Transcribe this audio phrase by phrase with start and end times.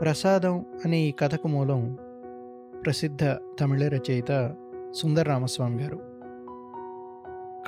[0.00, 1.98] ప్రసాదం అనే ఈ కథకు మూలం
[2.84, 3.24] ప్రసిద్ధ
[3.60, 4.54] తమిళ రచయిత
[4.94, 5.98] సుందర రామస్వామి గారు.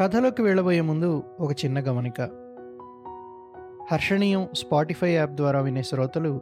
[0.01, 2.21] కథలోకి వెళ్ళబోయే ముందు ఒక చిన్న గమనిక.
[3.93, 6.41] హర్షణీయం స్పాటిఫై యాప్ ద్వారా వినే శ్రోతలు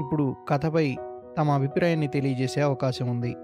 [0.00, 0.96] ఇప్పుడు కథపై
[1.38, 3.36] తమ అభిప్రాయాన్ని తెలియజేసే అవకాశం ఉంది.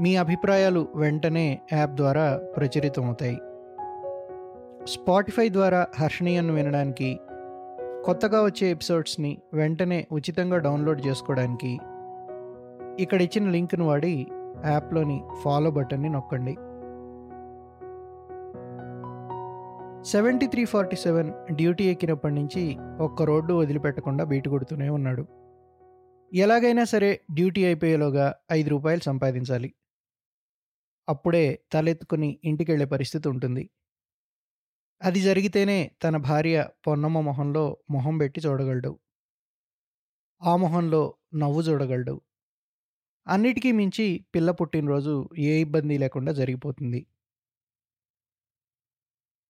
[0.00, 3.36] మీ అభిప్రాయాలు వెంటనే యాప్ ద్వారా ప్రచురితమవుతాయి.
[4.86, 7.20] స్పాటిఫై ద్వారా హర్షణీయాన్ని వినడానికి
[8.04, 11.80] కొత్తగా వచ్చే ఎపిసోడ్స్ని వెంటనే ఉచితంగా డౌన్లోడ్ చేసుకోవడానికి
[13.02, 14.26] ఇక్కడ ఇచ్చిన లింక్ను వాడి
[14.66, 16.54] యాప్లోని ఫాలో బటన్ని నొక్కండి.
[20.10, 25.26] Seventy three forty seven duty ఎక్కినప్పటి నుంచి ఒక్క రోడ్డు వదిలిపెట్టకుండా బీటు కొడుతూనే ఉన్నాడు.
[26.34, 29.74] ఎలాగైనా సరే డ్యూటీ అయిపోయేలోగా ఐదు రూపాయలు సంపాదించాలి.
[31.08, 33.70] అప్పుడే తలెత్తుకుని ఇంటికెళ్ళే పరిస్థితి ఉంటుంది.
[35.00, 38.92] అది జరిగితేనే తన భార్య పొన్నమ్మ మొహంలో మొహం పెట్టి చూడగలడు.
[40.40, 41.00] ఆ మొహంలో
[41.34, 42.14] నవ్వు చూడగలడు.
[43.26, 45.14] అన్నిటికీ మించి పిల్ల పుట్టినరోజు
[45.46, 47.00] ఏ ఇబ్బంది లేకుండా జరిగిపోతుంది.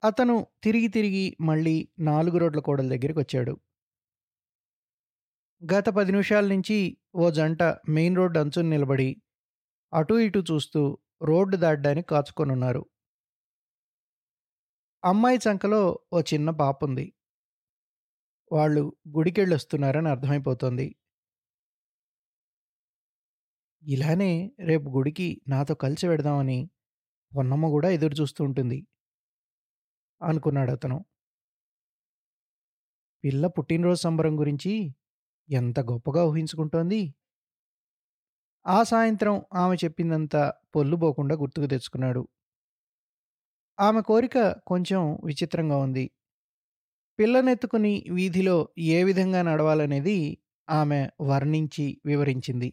[0.03, 0.35] అతను
[0.65, 3.55] తిరిగి తిరిగి మళ్ళీ నాలుగు రోడ్ల కోడల దగ్గరికి వచ్చాడు.
[5.63, 6.77] గత పది నిమిషాల నుంచి
[7.15, 9.09] ఓ జంట మెయిన్ రోడ్డు అంచుని నిలబడి
[9.93, 10.83] అటూ ఇటూ చూస్తూ
[11.23, 12.83] రోడ్డు దాటడానికి కాచుకొనున్నారు.
[15.03, 15.81] అమ్మాయి చంకలో
[16.13, 17.07] ఓ చిన్న పాప ఉంది
[18.51, 18.83] వాళ్ళు
[19.17, 20.87] గుడికెళ్ళొస్తున్నారని అర్థమైపోతుంది.
[23.85, 26.59] ఇలానే రేపు గుడికి నాతో కలిసి వెడదామని
[27.33, 28.81] పొన్నమ్మ కూడా ఎదురు చూస్తూ ఉంటుంది.
[30.21, 30.99] అనుకున్నాడు అతను
[33.25, 34.73] పిల్ల పుట్టినరోజు సంబరం గురించి
[35.49, 37.01] ఎంత గొప్పగా ఊహించుకుంటోంది.
[38.67, 40.43] ఆ సాయంత్రం ఆమె చెప్పిందంతా
[40.75, 42.23] పొల్లుపోకుండా గుర్తుకు తెచ్చుకున్నాడు.
[43.81, 44.37] ఆమె కోరిక
[44.67, 46.05] కొంచెం విచిత్రంగా ఉంది.
[47.19, 48.57] పిల్లనెత్తుకుని వీధిలో
[48.89, 50.19] ఏ విధంగా నడవాలనేది
[50.69, 52.71] ఆమె వర్ణించి వివరించింది.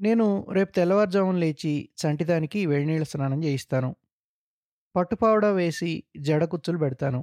[0.00, 3.90] నేను రేపు తెల్లవారుజామున లేచి చంటిదానికి వేడినీళ్ళ స్నానం చేయిస్తాను.
[4.94, 5.90] పట్టుపావడా వేసి
[6.20, 7.20] జడకుచ్చులు పెడతాను.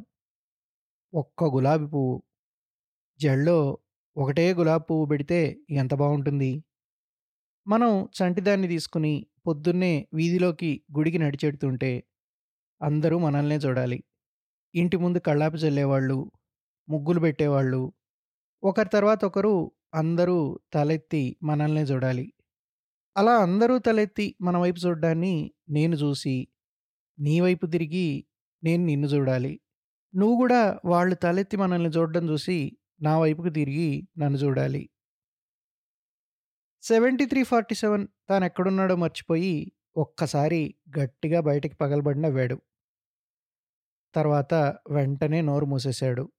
[1.14, 2.16] ఒక్క గులాబీ పువ్వు.
[3.20, 3.58] జడలో
[4.16, 5.40] ఒకటే గులాబీ పువ్వు పెడితే
[5.72, 6.52] ఎంత బాగుంటుంది?
[7.68, 9.14] మనం చంటిదాన్ని తీసుకుని
[9.48, 11.92] పొద్దున్నే వీధిలోకి గుడికి నడిచెడుతుంటే
[12.82, 14.00] అందరూ మనల్నే చూడాలి.
[14.76, 16.18] ఇంటి ముందు కళ్ళాపి చల్లేవాళ్ళు
[16.90, 17.82] ముగ్గులు పెట్టేవాళ్ళు
[18.64, 19.54] ఒకరి తర్వాత ఒకరు
[19.94, 22.26] అందరూ తలెత్తి మనల్నే చూడాలి.
[23.16, 26.36] అలా అందరూ తలెత్తి మన వైపు చూడడాన్ని నేను చూసి
[27.18, 28.08] నీ వైపు తిరిగి
[28.64, 29.54] నేను నిన్ను చూడాలి.
[30.16, 32.58] నువ్వు కూడా వాళ్ళు తలెత్తి మనల్ని చూడడం చూసి
[33.02, 34.84] నా వైపుకు తిరిగి నన్ను చూడాలి.
[36.84, 42.58] సెవెంటీ త్రీ ఫార్టీ సెవెన్ తాను ఎక్కడున్నాడో మర్చిపోయి ఒక్కసారి గట్టిగా బయటికి పగలబడి నవ్వాడు
[44.16, 44.54] తర్వాత
[44.90, 46.32] వెంటనే నోరు మూసేశాడు.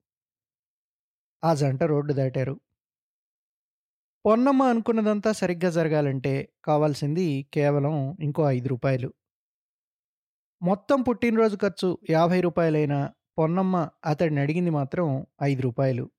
[1.44, 2.60] ఆ జంట రోడ్డు దాటారు.
[4.24, 9.12] పొన్నమ్మ అనుకున్నదంతా సరిగ్గా జరగాలంటే కావాల్సింది కేవలం ఇంకో ఐదు రూపాయలు.
[10.62, 16.10] మొత్తం పుట్టినరోజు ఖర్చు యాభై రూపాయలైనా పొన్నమ్మ అతడిని అడిగింది మాత్రం ఐదు రూపాయలు.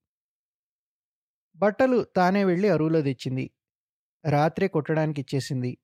[1.56, 3.52] బట్టలు తానే వెళ్ళి అరువులో తెచ్చింది.
[4.25, 5.78] రాత్రే కొట్టడానికి ఇచ్చేసింది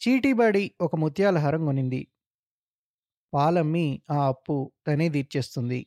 [0.00, 2.08] చీటీబాడి ఒక ముత్యాల హారం కొనింది.
[3.34, 5.86] పాలమ్మి ఆ అప్పు తనే తీర్చేస్తుంది.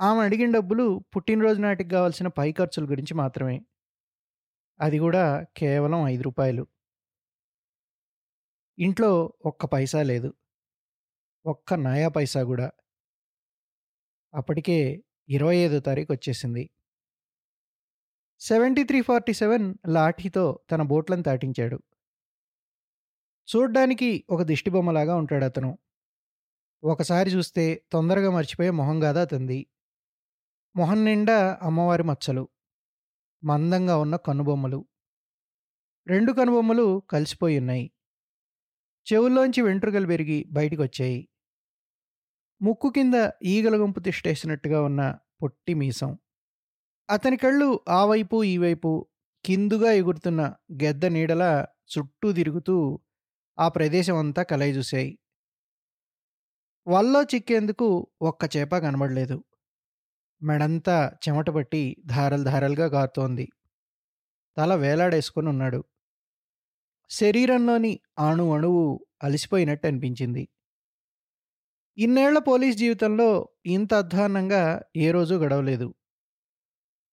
[0.00, 3.60] ఆమె అడిగిన డబ్బులు పుట్టినరోజు నాటికి కావాల్సిన పై ఖర్చుల గురించి మాత్రమే.
[4.80, 6.66] అది కూడా కేవలం ఐదు రూపాయలు.
[8.78, 10.34] ఇంట్లో ఒక్క పైసా లేదు.
[11.46, 12.70] ఒక్క నయా పైసా కూడా.
[14.34, 16.70] అప్పటికే ఇరవై ఐదో తారీఖు వచ్చేసింది.
[18.40, 21.78] సెవెంటీ త్రీ ఫార్టీ సెవెన్ లాఠీతో తన బోట్లను తాటించాడు
[23.48, 25.70] చూడ్డానికి ఒక దిష్టిబొమ్మలాగా ఉంటాడు అతను.
[26.82, 29.58] ఒకసారి చూస్తే తొందరగా మర్చిపోయే మొహం కాదా అతంది
[30.76, 32.44] మొహం నిండా అమ్మవారి మచ్చలు
[33.42, 34.80] మందంగా ఉన్న కనుబొమ్మలు.
[36.06, 37.86] రెండు కనుబొమ్మలు కలిసిపోయి ఉన్నాయి.
[39.06, 41.20] చెవుల్లోంచి వెంట్రుకలు పెరిగి బయటికి వచ్చాయి
[42.60, 45.02] ముక్కు కింద ఈగల గుంపు తిష్టేసినట్టుగా ఉన్న
[45.42, 46.10] పొట్టి మీసం.
[47.08, 49.06] అతని కళ్ళు ఆ వైపు ఈ వైపు
[49.44, 53.00] కిందుగా ఎగురుతున్న గెద్ద నీడలా చుట్టూ తిరుగుతూ
[53.58, 55.18] ఆ ప్రదేశం అంతా కలయి చూశాయి.
[56.86, 57.88] వల్లో చిక్కేందుకు
[58.22, 59.44] ఒక్క చేప కనబడలేదు.
[60.42, 63.48] మెడంతా చెమట పట్టి ధారలు ధారలుగా గారుతోంది.
[64.56, 65.84] తల వేలాడేసుకొని ఉన్నాడు.
[67.10, 68.84] శరీరంలోని అణు అణువు
[69.22, 70.48] అలసిపోయినట్టు అనిపించింది.
[71.98, 75.94] ఇన్నేళ్ళ పోలీస్ జీవితంలో ఇంత అధ్వాన్నంగా ఏ రోజు గడవలేదు.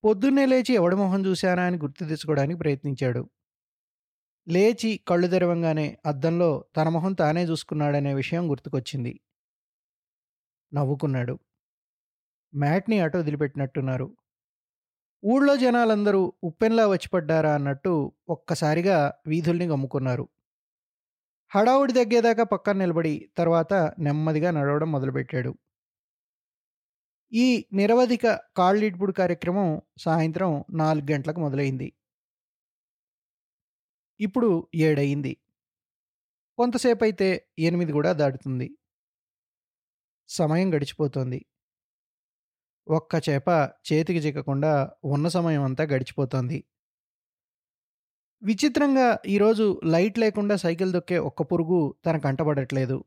[0.05, 3.21] పొద్దున్నే లేచి ఎవడి మొహం చూశానా అని గుర్తు తెచ్చుకోవడానికి ప్రయత్నించాడు
[4.47, 9.13] లేచి కళ్ళు తెరవంగానే అద్దంలో తన మొహం తానే చూసుకున్నాడనే విషయం గుర్తుకొచ్చింది
[10.71, 11.35] నవ్వుకున్నాడు
[12.53, 14.07] మ్యాట్ని అటు వదిలిపెట్టినట్టున్నారు
[15.23, 17.93] ఊళ్ళో జనాలందరూ ఉప్పెన్లా వచ్చిపడ్డారా అన్నట్టు
[18.29, 18.97] ఒక్కసారిగా
[19.27, 20.25] వీధుల్ని గమ్ముకున్నారు.
[21.51, 25.51] హడావుడి తగ్గేదాకా పక్కన నిలబడి తర్వాత నెమ్మదిగా నడవడం మొదలుపెట్టాడు.
[27.35, 28.25] ఈ నిరవధిక
[28.57, 31.87] కాళ్ళీడ్పుడు కార్యక్రమం సాయంత్రం నాలుగు గంటలకు మొదలైంది.
[34.19, 34.49] ఇప్పుడు
[34.81, 35.33] 7 అయింది.
[36.57, 37.27] కొంతసేపైతే
[37.59, 38.67] ఎనిమిది కూడా దాటుతుంది.
[40.29, 41.39] సమయం గడిచిపోతోంది.
[42.87, 43.47] ఒక్క చేప
[43.89, 44.71] చేతికి చిక్కకుండా
[45.13, 46.57] ఉన్న సమయం అంతా గడిచిపోతోంది.
[48.41, 52.97] విచిత్రంగా ఈరోజు లైట్ లేకుండా సైకిల్ దొక్కే ఒక్క పురుగు తన కంటపడట్లేదు.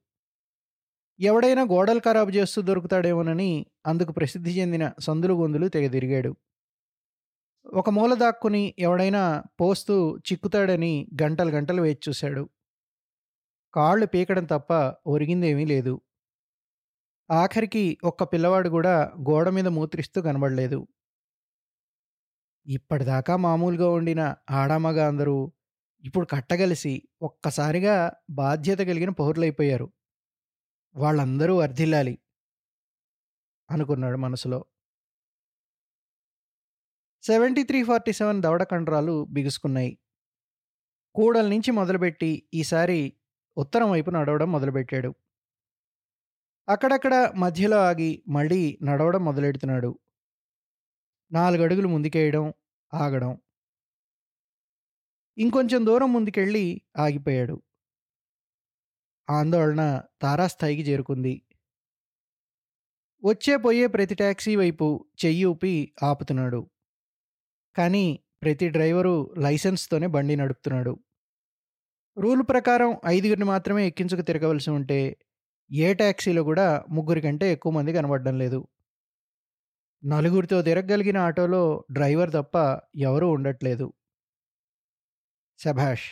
[1.20, 3.50] ఎవడైనా గోడలు ఖరాబు చేస్తూ దొరుకుతాడేమోనని
[3.86, 6.32] అందుకు ప్రసిద్ధి చెందిన సందులు గొందులు తెగ తిరిగాడు.
[7.66, 9.22] ఒక మూల దాక్కుని ఎవడైనా
[9.60, 10.92] పోస్తూ చిక్కుతాడని
[11.22, 12.44] గంటలు గంటలు వేచి చూశాడు.
[13.74, 14.70] కాళ్ళు పీకడం తప్ప
[15.06, 15.94] ఒరిగిందేమీ లేదు.
[17.30, 20.80] ఆఖరికి ఒక్క పిల్లవాడు కూడా గోడ మీద మూత్రిస్తూ కనబడలేదు.
[22.66, 25.36] ఇప్పటిదాకా మామూలుగా ఉండిన ఆడామగ అందరూ
[26.04, 27.94] ఇప్పుడు కట్టగలిసి ఒక్కసారిగా
[28.30, 29.86] బాధ్యత కలిగిన పౌరులైపోయారు.
[30.98, 32.18] వాళ్ళందరూ వర్ధిల్లాలి.
[33.70, 34.64] అనుకున్నాడు మనసులో.
[37.22, 39.98] 7347 దవడ కండరాలు బిగుసుకున్నాయి.
[41.14, 43.16] కూడల నుంచి మొదలుపెట్టి ఈసారి
[43.58, 45.14] ఉత్తరం వైపు నడవడం మొదలుపెట్టాడు.
[46.68, 49.98] అక్కడక్కడ మధ్యలో ఆగి మళ్ళీ నడవడం మొదలెడుతున్నాడు.
[51.32, 52.54] నాలుగడుగులు ముందుకేయడం,
[52.94, 53.38] ఆగడం.
[55.38, 57.62] ఇంకొంచెం దూరం ముందుకెళ్ళి ఆగిపోయాడు.
[59.28, 59.82] ఆందోళన
[60.22, 61.34] తారాస్థాయికి చేరుకుంది.
[63.22, 64.86] వచ్చే పోయే ప్రతి టాక్సీ వైపు
[65.20, 65.72] చెయ్యి ఊపి
[66.02, 66.60] ఆపుతున్నాడు.
[67.76, 68.04] కానీ
[68.42, 69.14] ప్రతి డ్రైవరు
[69.44, 70.92] లైసెన్స్తోనే బండి నడుపుతున్నాడు.
[72.16, 75.00] రూల్ ప్రకారం ఐదుగురిని మాత్రమే ఎక్కించుకు తిరగవలసి ఉంటే
[75.70, 78.60] ఏ టాక్సీలో కూడా ముగ్గురి కంటే ఎక్కువ మంది కనబడడం లేదు.
[80.02, 82.56] నలుగురితో తిరగగలిగిన ఆటోలో డ్రైవర్ తప్ప
[83.02, 83.88] ఎవరూ ఉండట్లేదు.
[85.58, 86.08] శభాష్!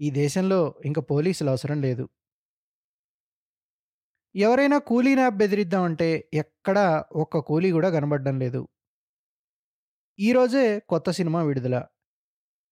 [0.00, 2.04] ఈ దేశంలో ఇంక పోలీసులు అవసరం లేదు.
[4.34, 6.86] ఎవరైనా కూలీ నాప్ బెదిరిద్దామంటే ఎక్కడా
[7.16, 8.62] ఒక్క కూలీ కూడా కనబడడం లేదు.
[10.18, 11.76] ఈరోజే కొత్త సినిమా విడుదల.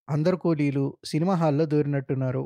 [0.09, 2.45] అందరు కూలీలు సినిమా హాల్‌లో దూరినట్టున్నారు.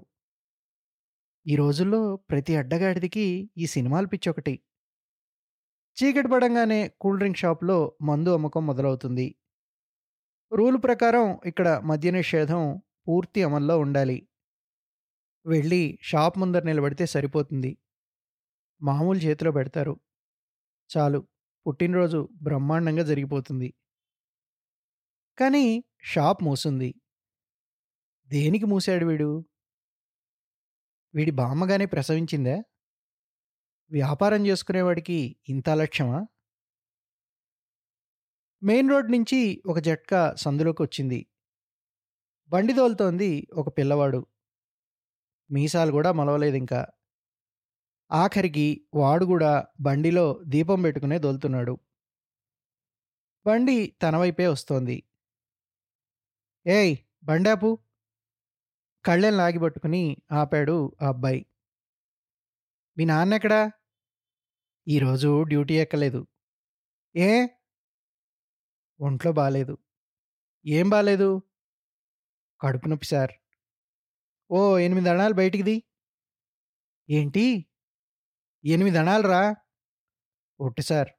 [1.47, 1.99] ఈ రోజుల్లో
[2.31, 3.27] ప్రతి అడ్డగాడిదికి
[3.57, 4.55] ఈ సినిమాల పిచ్చొకటి.
[5.97, 9.27] చీకటి పడంగానే కూల్ డ్రింక్ షాప్‌లో మందు అమ్మకం మొదలవుతుంది.
[10.53, 12.63] రూల్ ప్రకారం ఇక్కడ మద్య నిషేధం
[13.07, 14.17] పూర్తి అమల్లో ఉండాలి.
[15.47, 17.71] వెళ్ళి షాప్ ముందర నిలబడితే సరిపోతుంది.
[18.83, 20.01] మామూలు చేతిలో పెడతారు.
[20.97, 21.29] చాలు
[21.67, 23.75] పుట్టినరోజు బ్రహ్మాండంగా జరిగిపోతుంది.
[25.39, 26.95] కానీ షాప్ మూసుంది.
[28.29, 29.45] దేనికి మూసాడు వీడు?
[31.15, 32.63] వీడి బామ్మగానే ప్రసవించిందా?
[33.91, 36.27] వ్యాపారం చేసుకునేవాడికి ఇంత లక్ష్యమా
[38.63, 41.27] మెయిన్ రోడ్ నుంచి ఒక జట్కా సందులోకొచ్చింది.
[42.49, 44.27] బండి తోలుతోంది ఒక పిల్లవాడు.
[45.51, 46.87] మీసాలు కూడా మొలవలేదింకా.
[48.11, 48.65] ఆఖరికి
[48.95, 51.75] వాడు కూడా బండిలో దీపం పెట్టుకునే దోలుతున్నాడు.
[53.47, 54.97] బండి తన వైపే వస్తోంది.
[56.67, 56.95] ఏయ్!
[57.25, 57.69] బండాపు.
[59.05, 61.41] కళ్ళెం లాగిపట్టుకుని ఆపాడు ఆ అబ్బాయి.
[62.97, 63.61] మీ నాన్నెక్కడా?
[64.87, 66.21] ఈరోజు డ్యూటీ ఎక్కలేదు.
[67.15, 67.31] ఏ?
[69.01, 69.75] ఒంట్లో బాలేదు.
[70.65, 71.31] ఏం బాలేదు?
[72.61, 73.33] కడుపు నొప్పి సార్.
[74.51, 75.77] ఓ ఎనిమిది అణాలు బయటికిది
[77.09, 77.45] ఏంటి
[78.67, 79.41] ఎనిమిది 8 అణాలురా?
[80.61, 81.11] ఒట్టు సార్.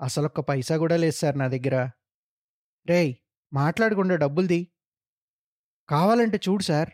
[0.00, 1.76] అసలొక్క పైసా కూడా లేదు సార్ నా దగ్గర.
[2.86, 3.12] రేయ్!
[3.52, 4.48] మాట్లాడకుండా డబ్బులు
[5.88, 6.90] కావాలంటే చూడు సార్.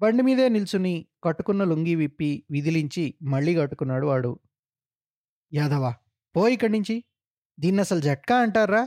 [0.00, 4.32] బండి మీదే నిల్చుని కట్టుకున్న లుంగీ విప్పి విదిలించి మళ్ళీ కట్టుకున్నాడు వాడు.
[5.52, 5.92] యాదవా
[6.34, 6.96] పో ఇక్కడి నుంచి.
[7.58, 8.82] దీన్నసలు జట్కా అంటార్రా?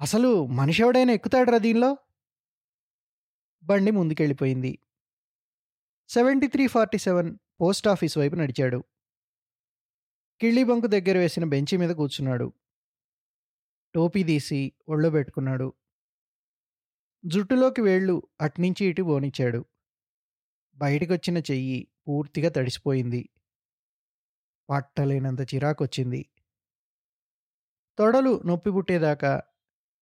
[0.00, 1.90] అసలు మనిషి ఎవడైనా ఎక్కుతాడరా దీనిలో?
[3.62, 4.72] బండి ముందుకెళ్ళిపోయింది.
[6.10, 8.78] Seventy three forty seven post office వైపు నడిచాడు.
[10.40, 12.52] కిళ్ళిబంకు దగ్గర వేసిన బెంచి మీద కూర్చున్నాడు.
[13.94, 15.72] టోపీ తీసి ఒళ్ళో పెట్టుకున్నాడు.
[17.26, 19.64] జుట్టులోకి వేళ్ళు అట్నుంచి ఇటు బోనిచ్చాడు
[20.74, 23.28] బయటికొచ్చిన చెయ్యి పూర్తిగా తడిసిపోయింది.
[24.70, 26.28] పట్టలేనంత చిరాకొచ్చింది.
[27.98, 29.42] తొడలు నొప్పి పుట్టేదాకా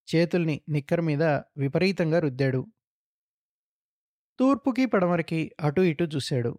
[0.08, 1.22] చేతుల్ని నిక్కర్ మీద
[1.56, 2.66] విపరీతంగా రుద్దాడు.
[4.38, 6.58] తూర్పుకి పడమరకి అటూ ఇటూ చూశాడు.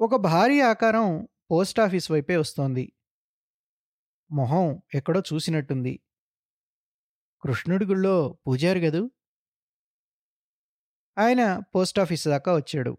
[0.00, 2.92] ఒక భారీ ఆకారం పోస్టాఫీస్ వైపే వస్తోంది.
[4.30, 6.00] మొహం ఎక్కడో చూసినట్టుంది.
[7.42, 9.10] కృష్ణుడి గుళ్ళో పూజారి గదూ?
[11.18, 12.98] ఆయన పోస్టాఫీస్ దాకా వచ్చాడు.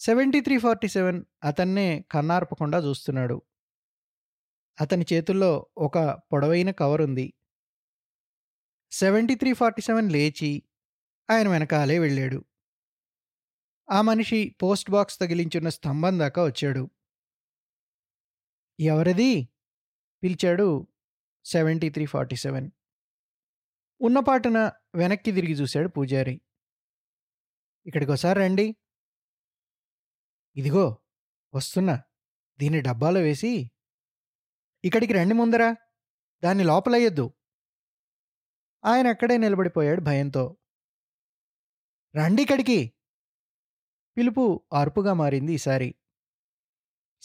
[0.00, 3.42] 7347 అతన్నే కన్నార్పకుండా చూస్తున్నాడు.
[4.80, 5.98] అతని చేతుల్లో ఒక
[6.32, 7.34] పొడవైన కవరుంది.
[8.92, 10.62] సెవెంటీ త్రీ ఫార్టీ సెవెన్ లేచి
[11.30, 12.44] ఆయన వెనకాలే వెళ్ళాడు
[13.90, 16.90] ఆ మనిషి పోస్ట్ బాక్స్ తగిలించున్న స్తంభం దాకా వచ్చాడు
[18.80, 19.48] ఎవరిది?
[20.22, 20.86] పిలిచాడు
[21.44, 22.70] సెవెంటీ త్రీ ఫార్టీ సెవెన్.
[24.00, 26.40] ఉన్నపాటున వెనక్కి తిరిగి చూశాడు పూజారి.
[27.86, 28.76] ఇక్కడికి ఒకసారి రండి.
[30.56, 30.98] ఇదిగో
[31.54, 32.02] వస్తున్నా.
[32.58, 33.70] దీన్ని డబ్బాలో వేసి
[34.84, 35.76] ఇక్కడికి రండి ముందరా.
[36.44, 37.32] దాన్ని లోపలయ్యొద్దు.
[38.84, 40.56] ఆయన అక్కడే నిలబడిపోయాడు భయంతో.
[42.16, 42.92] రండి ఇక్కడికి.
[44.16, 45.94] పిలుపు అరుపుగా మారింది ఈసారి.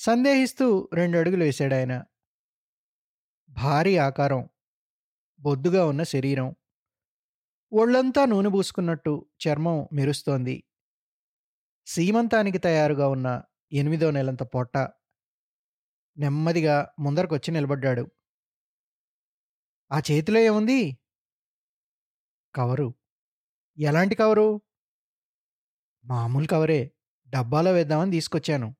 [0.02, 2.04] సందేహిస్తూ రెండు అడుగులు వేశాడు ఆయన
[3.50, 4.50] భారీ ఆకారం
[5.40, 6.56] బొద్దుగా ఉన్న శరీరం.
[7.74, 10.64] ఒళ్ళంతా నూనె పూసుకున్నట్టు చర్మం మెరుస్తోంది.
[11.88, 13.42] సీమంతానికి తయారుగా ఉన్న
[13.72, 14.78] ఎనిమిదో నెలంత పొట్ట
[16.18, 18.12] నెమ్మదిగా ముందరకొచ్చి నిలబడ్డాడు.
[19.92, 20.98] ఆ చేతిలో ఏముంది?
[22.56, 22.94] కవరు.
[23.78, 24.62] ఎలాంటి కవరు?
[26.06, 26.92] మామూలు కవరే.
[27.30, 28.76] డబ్బాలో వేద్దామని తీసుకొచ్చాను.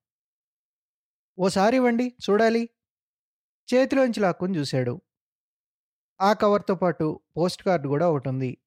[1.38, 2.68] ఓసారి ఇవ్వండి చూడాలి.
[3.68, 5.00] చేతిలోంచి లాక్కుని చూశాడు.
[6.20, 8.58] ఆ కవర్తో పాటు పోస్ట్ కార్డు కూడా ఒకటి ఉంది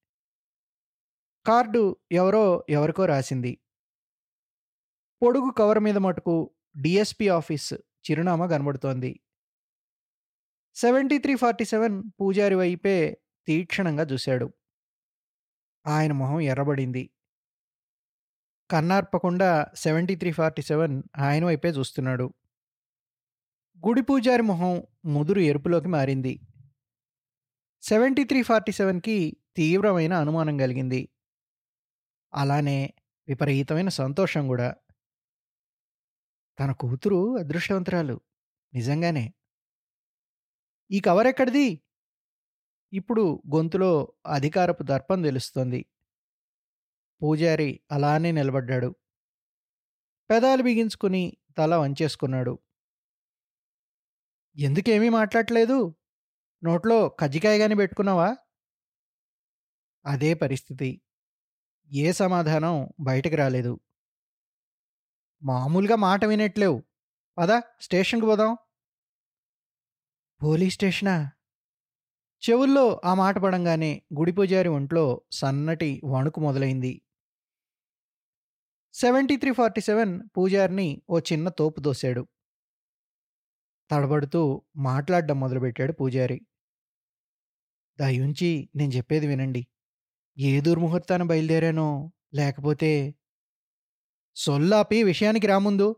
[1.48, 3.58] కార్డు ఎవరో ఎవరికో రాసింది.
[5.22, 6.52] పొడుగు కవర్ మీద మటుకు
[6.82, 9.20] డిఎస్పి ఆఫీస్ చిరునామా కనబడుతోంది.
[10.76, 13.18] సెవెంటీ త్రీ ఫార్టీ సెవెన్ పూజారి వైపే
[13.48, 14.54] తీక్షణంగా చూశాడు.
[15.88, 17.10] ఆయన మొహం ఎర్రబడింది.
[18.72, 22.34] కన్నార్పకుండా సెవెంటీ త్రీ ఫార్టీ సెవెన్ ఆయన వైపే చూస్తున్నాడు.
[23.88, 26.40] గుడి పూజారి మొహం ముదురు ఎరుపులోకి మారింది.
[27.82, 31.10] సెవెంటీ త్రీ ఫార్టీ సెవెన్కి తీవ్రమైన అనుమానం కలిగింది.
[32.34, 32.94] అలానే
[33.28, 34.76] విపరీతమైన సంతోషం కూడా.
[36.60, 38.22] తన కూతురు అదృష్టవంతురాలు.
[38.74, 39.34] నిజంగానే.
[40.92, 41.82] ఈ కవర్ ఎక్కడిది?
[42.94, 45.86] ఇప్పుడు గొంతులో అధికారపు దర్పం తెలుస్తోంది.
[47.22, 48.96] పూజారి అలానే నిలబడ్డాడు.
[50.30, 52.60] పెదాలు బిగించుకుని తల వంచేసుకున్నాడు.
[54.58, 55.96] ఎందుకేమీ మాట్లాడట్లేదు?
[56.64, 58.38] నోట్లో కజ్జికాయ కానీ పెట్టుకున్నావా?
[60.06, 61.02] అదే పరిస్థితి.
[61.94, 63.80] ఏ సమాధానం బయటకు రాలేదు.
[65.44, 66.84] మామూలుగా మాట వినట్లేవు.
[67.38, 68.58] పదా స్టేషన్కి పోదాం.
[70.44, 71.32] పోలీస్ స్టేషనా?
[72.50, 77.02] చెవుల్లో ఆ మాట పడంగానే గుడి పూజారి ఒంట్లో సన్నటి వణుకు మొదలైంది.
[78.94, 82.28] సెవెంటీ త్రీ ఫార్టీ సెవెన్ పూజారిని ఓ చిన్న తోపు దోశాడు
[83.92, 86.42] తడబడుతూ మాట్లాడడం మొదలుపెట్టాడు పూజారి.
[88.00, 89.68] దయుంచి నేను చెప్పేది వినండి.
[90.38, 93.16] ఏ దుర్ముహూర్తాన బయలుదేరానో లేకపోతే
[94.36, 95.96] సొల్లాపి విషయానికి రాముందు.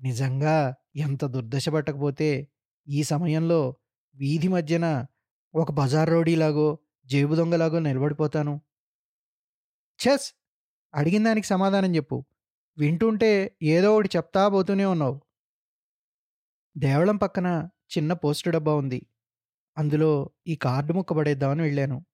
[0.00, 2.48] నిజంగా ఎంత దుర్దశ పట్టకపోతే
[2.88, 3.76] ఈ సమయంలో
[4.14, 5.06] వీధి మధ్యన
[5.54, 8.60] ఒక బజార్ రోడీలాగో జేబు దొంగలాగో నిలబడిపోతాను.
[10.00, 10.34] చెస్
[10.94, 12.24] అడిగిన దానికి సమాధానం చెప్పు.
[12.78, 15.23] వింటుంటే ఏదో ఒకటి చెప్తా పోతూనే ఉన్నావు.
[16.76, 19.06] దేవళం పక్కన చిన్న పోస్టు డబ్బా ఉంది.
[19.78, 22.04] అందులో ఈ కార్డు ముక్క పడేద్దామని వెళ్ళాను.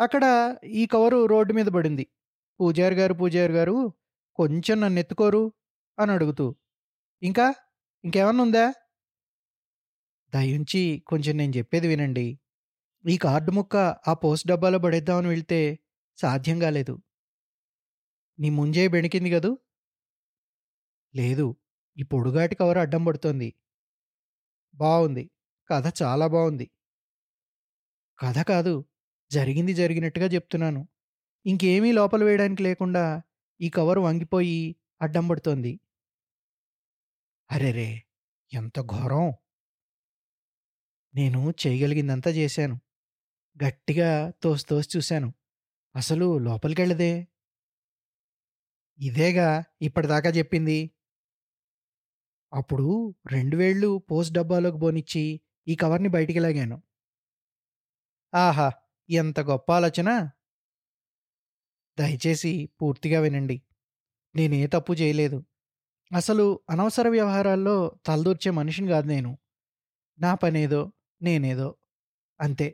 [0.00, 0.24] అక్కడ
[0.64, 2.06] ఈ కవరు రోడ్డు మీద పడింది.
[2.60, 3.92] పూజారి గారు పూజారి గారు
[4.34, 5.52] కొంచెం నన్ను ఎత్తుకోరు
[5.98, 6.56] అని అడుగుతూ
[7.22, 7.54] ఇంకా?
[8.04, 8.72] ఇంకేమన్నా ఉందా?
[10.34, 12.38] దయించి కొంచెం నేను చెప్పేది వినండి.
[13.08, 13.76] ఈ కార్డు ముక్క
[14.08, 15.78] ఆ పోస్ట్ డబ్బాలో పడేద్దామని వెళ్తే
[16.16, 17.02] సాధ్యం కాలేదు.
[18.38, 19.58] నీ ముంజే బెణికింది కదూ?
[21.14, 21.56] లేదు.
[21.96, 23.48] ఈ పొడుగాటి కవర్ అడ్డం పడుతోంది.
[24.74, 25.24] బాగుంది
[25.70, 26.66] కథ చాలా బాగుంది
[28.18, 28.74] కథ కాదు.
[29.30, 30.82] జరిగింది జరిగినట్టుగా చెప్తున్నాను.
[31.46, 33.04] ఇంకేమీ లోపల వేయడానికి లేకుండా
[33.60, 34.60] ఈ కవర్ వంగిపోయి
[35.02, 35.72] అడ్డం పడుతోంది.
[37.50, 37.88] అరెరే!
[38.52, 39.26] ఎంత ఘోరం!
[41.14, 42.76] నేను చేయగలిగిందంతా చేశాను.
[43.56, 44.10] గట్టిగా
[44.42, 45.28] తోసి తోసి చూశాను.
[45.94, 47.12] అసలు లోపలికెళ్ళదే.
[48.98, 49.48] ఇదేగా
[49.82, 50.78] ఇప్పటిదాకా చెప్పింది.
[52.52, 52.86] అప్పుడు
[53.32, 55.24] రెండు వేళ్ళు పోస్ట్ డబ్బాలోకి పోనిచ్చి
[55.66, 56.76] ఈ కవర్ని బయటికి లాగాను.
[58.32, 58.68] ఆహా!
[59.08, 60.08] ఎంత గొప్ప ఆలోచన!
[61.98, 62.50] దయచేసి
[62.80, 63.56] పూర్తిగా వినండి.
[64.34, 65.38] నేనే తప్పు చేయలేదు.
[66.10, 67.76] అసలు అనవసర వ్యవహారాల్లో
[68.06, 69.32] తలదూర్చే మనిషిని కాదు నేను.
[70.18, 70.82] నా పనేదో
[71.20, 71.68] నేనేదో.
[72.40, 72.68] అంతే.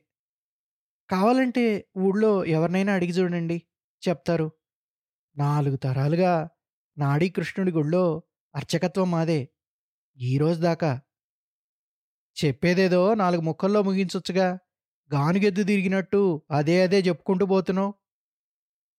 [1.11, 1.65] కావాలంటే
[1.99, 3.57] ఊళ్ళో ఎవరినైనా అడిగి చూడండి.
[4.03, 4.47] చెప్తారు.
[5.37, 6.33] నాలుగు తరాలుగా
[6.97, 8.05] నాడీ కృష్ణుడి గుళ్ళో
[8.55, 9.41] అర్చకత్వం మాదే.
[10.19, 11.01] ఈరోజు దాకా.
[12.45, 14.59] చెప్పేదేదో నాలుగు ముక్కల్లో ముగించొచ్చుగా.
[15.13, 17.95] గానుగెద్దు తిరిగినట్టు అదే అదే చెప్పుకుంటూ పోతున్నావు.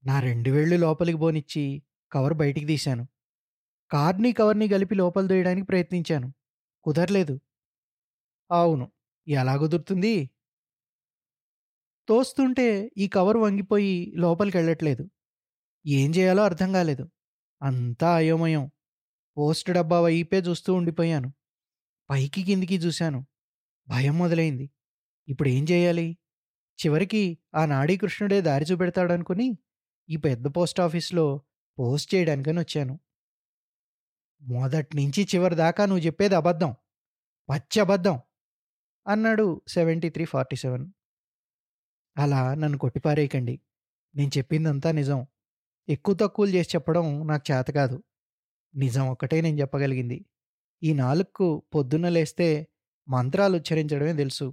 [0.05, 3.07] నా రెండు వేళ్ళు లోపలికి పోనిచ్చి కవర్ బయటికి తీశాను.
[3.91, 6.33] కార్ని కవర్ని కలిపి లోపల దొయ్యడానికి ప్రయత్నించాను.
[6.83, 7.39] కుదరలేదు.
[8.51, 8.91] అవును.
[9.27, 10.29] ఎలా కుదురుతుంది?
[12.07, 15.09] తోస్తుంటే ఈ కవర్ వంగిపోయి లోపలికెళ్ళట్లేదు.
[15.87, 17.09] ఏం చేయాలో అర్థం కాలేదు.
[17.61, 18.71] అంతా అయోమయం.
[19.37, 21.29] పోస్ట్ డబ్బా వైపే చూస్తూ ఉండిపోయాను.
[22.09, 23.19] పైకి కిందికి చూశాను.
[23.87, 24.67] భయం మొదలైంది.
[25.27, 26.07] ఇప్పుడేం చేయాలి
[26.79, 27.23] చివరికి
[27.55, 29.47] ఆ నాడీ కృష్ణుడే దారి చూపెడతాడనుకుని
[30.09, 31.27] ఈ పెద్ద పోస్టాఫీస్‌లో
[31.77, 32.95] పోస్ట్ చేయడానికని వచ్చాను.
[34.41, 36.71] మొదట్నించి చివరి దాకా నువ్వు చెప్పేది అబద్ధం.
[37.49, 38.17] పచ్చి అబద్ధం.
[39.05, 40.85] అన్నాడు 7347.
[42.15, 43.55] అలా నన్ను కొట్టిపారేయకండి.
[44.15, 45.19] నేను చెప్పిందంతా నిజం.
[45.87, 47.97] ఎక్కువ తక్కువలు చేసి చెప్పడం నాకు చేత కాదు.
[48.73, 50.17] నిజం ఒక్కటే నేను చెప్పగలిగింది.
[50.81, 52.49] ఈ నాలుక్కు పొద్దున్న లేస్తే
[53.07, 54.47] మంత్రాలు ఉచ్చరించడమే తెలుసు.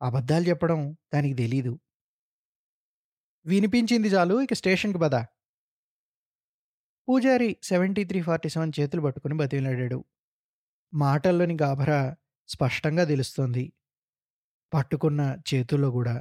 [0.00, 0.80] అబద్ధాలు చెప్పడం
[1.14, 1.72] దానికి తెలీదు.
[3.46, 5.14] వినిపించింది చాలు ఇక స్టేషన్‌కి పద.
[7.08, 8.44] పూజారి 7347
[8.78, 9.98] చేతులు పట్టుకుని బతిమిలాడాడు.
[10.92, 12.00] మాటల్లోని గాభరా
[12.48, 13.64] స్పష్టంగా తెలుస్తోంది.
[14.72, 16.14] పట్టుకున్న చేతుల్లో కూడా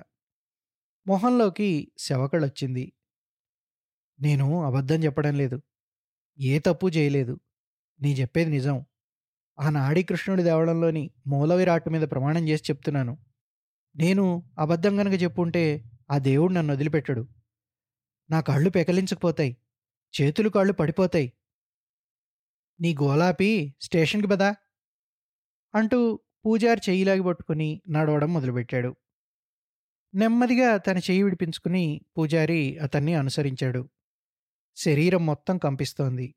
[1.06, 2.86] మొహంలోకి శవకళొచ్చింది
[4.20, 5.58] నేను అబద్ధం చెప్పడం లేదు.
[6.39, 7.34] ఏ తప్పు చేయలేదు.
[8.00, 8.77] నీ చెప్పేది నిజం.
[9.58, 13.13] ఆ నాడి కృష్ణుడి దేవళంలోని మూల విరాట్ మీద ప్రమాణం చేసి చెప్తున్నాను.
[13.96, 14.25] నేను
[14.60, 15.63] అబద్ధం గనక చెప్పుంటే
[16.12, 17.24] ఆ దేవుడు నన్ను వదిలిపెట్టడు.
[18.29, 19.51] నా కళ్ళు పెకలించకపోతాయి
[20.13, 21.29] చేతులు కాళ్ళు పడిపోతాయి.
[22.79, 24.50] నీ గోలాపి స్టేషన్‌కి పదా
[25.74, 25.98] అంటూ
[26.46, 28.91] పూజారి చెయ్యిలాగి పట్టుకుని నడవడం మొదలుపెట్టాడు.
[30.13, 31.84] నెమ్మదిగా తన చెయ్యి విడిపించుకుని
[32.15, 33.81] పూజారి అతన్ని అనుసరించాడు.
[34.80, 36.28] శరీరం మొత్తం కంపిస్తోంది.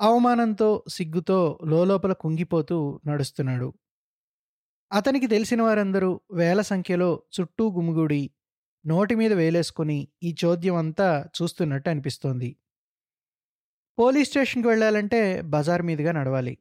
[0.00, 2.76] అవమానంతో, సిగ్గుతో లోలోపల కుంగిపోతూ
[3.06, 3.68] నడుస్తున్నాడు.
[4.90, 8.22] అతనికి తెలిసిన వారందరూ వేల సంఖ్యలో చుట్టూ గుమిగూడి
[8.84, 12.48] నోటి మీద వేలేసుకుని ఈ చోద్యం అంతా చూస్తున్నట్టు అనిపిస్తోంది.
[13.98, 15.20] పోలీస్ స్టేషన్‌కి వెళ్ళాలంటే
[15.52, 16.52] బజార్ మీదుగా నడవాలి.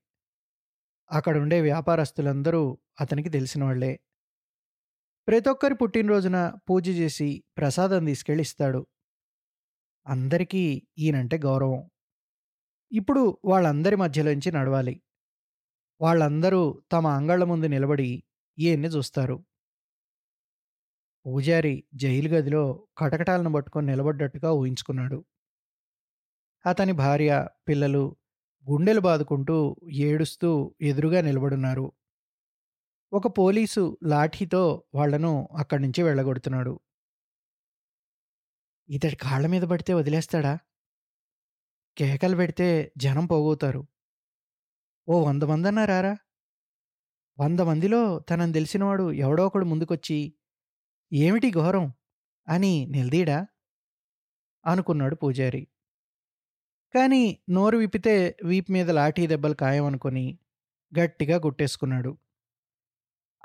[1.11, 2.61] అక్కడుండే వ్యాపారస్తులందరూ
[2.99, 3.91] అతనికి తెలిసిన వాళ్ళే
[5.27, 8.79] ప్రతి ఒక్కరి పుట్టినరోజున పూజ చేసి ప్రసాదం తీసుకెళ్ళి ఇస్తాడు.
[10.07, 10.61] అందరికీ
[10.97, 11.81] ఈయనంటే గౌరవం.
[12.91, 14.95] ఇప్పుడు వాళ్ళందరి మధ్యలోంచి నడవాలి.
[16.01, 18.09] వాళ్ళందరూ తమ అంగళ్ళ ముందు నిలబడి
[18.57, 19.37] ఈయన్ని చూస్తారు.
[21.25, 22.63] పూజారి జైలు గదిలో
[22.97, 25.19] కటకటాలను పట్టుకొని నిలబడ్డట్టుగా ఊహించుకున్నాడు.
[26.65, 27.31] అతని భార్య,
[27.67, 28.03] పిల్లలు
[28.65, 29.57] గుండెలు బాదుకుంటూ
[30.07, 30.49] ఏడుస్తూ
[30.81, 31.85] ఎదురుగా నిలబడున్నారు.
[33.11, 34.61] ఒక పోలీసు లాఠీతో
[34.95, 36.73] వాళ్ళను అక్కడి నుంచి వెళ్ళగొడుతున్నాడు.
[38.89, 40.53] ఇతడి కాళ్ళ మీద పడితే వదిలేస్తాడా?
[41.97, 43.81] కేకలు పెడితే జనం పోగవుతారు.
[45.07, 46.13] ఓ వంద మందన్నా రారా?
[47.37, 50.19] వంద మందిలో తనని తెలిసినవాడు ఎవడో ఒకడు ముందుకొచ్చి
[51.11, 51.85] ఏమిటి ఘోరం
[52.47, 53.37] అని నిలదీడా
[54.65, 55.63] అనుకున్నాడు పూజారి.
[56.93, 60.25] కానీ నోరు విప్పితే వీపు మీద లాఠీ దెబ్బలు ఖాయమనుకొని
[60.91, 62.11] గట్టిగా గుట్టేసుకున్నాడు.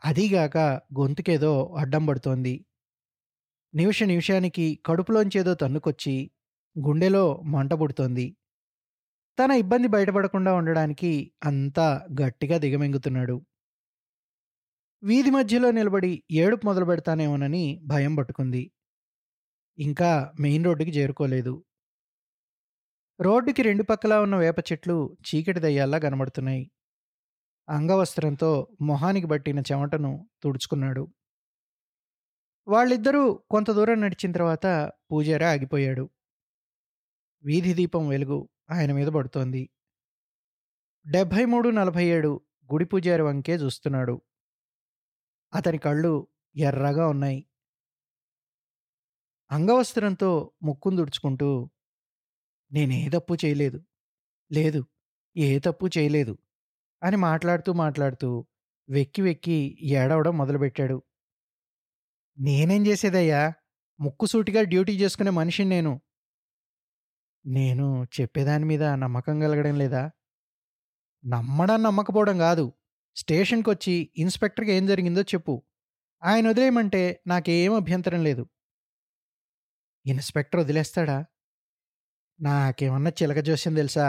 [0.05, 0.57] అదీగాక
[0.99, 2.55] గొంతుకేదో అడ్డం పడుతోంది.
[3.75, 6.31] నిమిష నిమిషానికి కడుపులోంచేదో తన్నుకొచ్చి
[6.77, 8.37] గుండెలో మంట పుడుతోంది.
[9.39, 13.43] తన ఇబ్బంది బయటపడకుండా ఉండడానికి అంతా గట్టిగా దిగమింగుతున్నాడు.
[15.03, 18.71] వీధి మధ్యలో నిలబడి ఏడుపు మొదలు పెడతానేమోనని భయం పట్టుకుంది.
[19.79, 21.65] ఇంకా మెయిన్ రోడ్డుకి చేరుకోలేదు.
[23.21, 26.71] రోడ్డుకి రెండు పక్కలా ఉన్న వేప చెట్లు చీకటి దయ్యాల్లా కనబడుతున్నాయి.
[27.69, 31.09] అంగవస్త్రంతో మొహానికి బట్టిన చెమటను తుడుచుకున్నాడు.
[32.69, 36.11] వాళ్ళిద్దరూ కొంత దూరం నడిచిన తర్వాత పూజారి ఆగిపోయాడు.
[37.45, 39.71] వీధి దీపం వెలుగు ఆయన మీద పడుతోంది.
[41.07, 42.41] 7347
[42.73, 44.23] గుడి పూజారి వంకే చూస్తున్నాడు.
[45.55, 47.47] అతని కళ్ళు ఎర్రగా ఉన్నాయి.
[49.51, 51.71] అంగవస్త్రంతో ముక్కును దుడుచుకుంటూ
[52.73, 53.85] నేనే తప్పు చేయలేదు.
[54.53, 54.87] లేదు.
[55.37, 56.39] ఏ తప్పు చేయలేదు.
[57.03, 58.47] అని మాట్లాడుతూ మాట్లాడుతూ
[58.89, 61.03] వెక్కి వెక్కి ఏడవడం మొదలుపెట్టాడు.
[62.39, 63.43] నేనేం చేసేదయ్యా?
[64.01, 65.93] ముక్కుసూటిగా డ్యూటీ చేసుకునే మనిషిని నేను.
[67.45, 70.03] నేను చెప్పేదాని మీద నమ్మకం కలగడం లేదా?
[71.25, 72.65] నమ్మడం నమ్మకపోవడం కాదు
[73.17, 75.55] స్టేషన్కి వచ్చి ఇన్స్‌పెక్టర్‌కి ఏం జరిగిందో చెప్పు.
[76.23, 78.45] ఆయన వదిలేయమంటే నాకేం అభ్యంతరం లేదు.
[80.07, 81.19] ఇన్స్‌పెక్టర్ వదిలేస్తాడా?
[82.41, 84.07] నాకేమన్నా చిలక జోస్యం తెలుసా?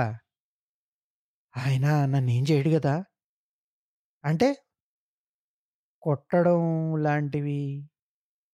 [1.53, 2.93] ఆయన నన్నేం చేయడు కదా
[4.23, 4.49] అంటే?
[6.03, 6.61] కొట్టడం
[7.03, 7.59] లాంటివి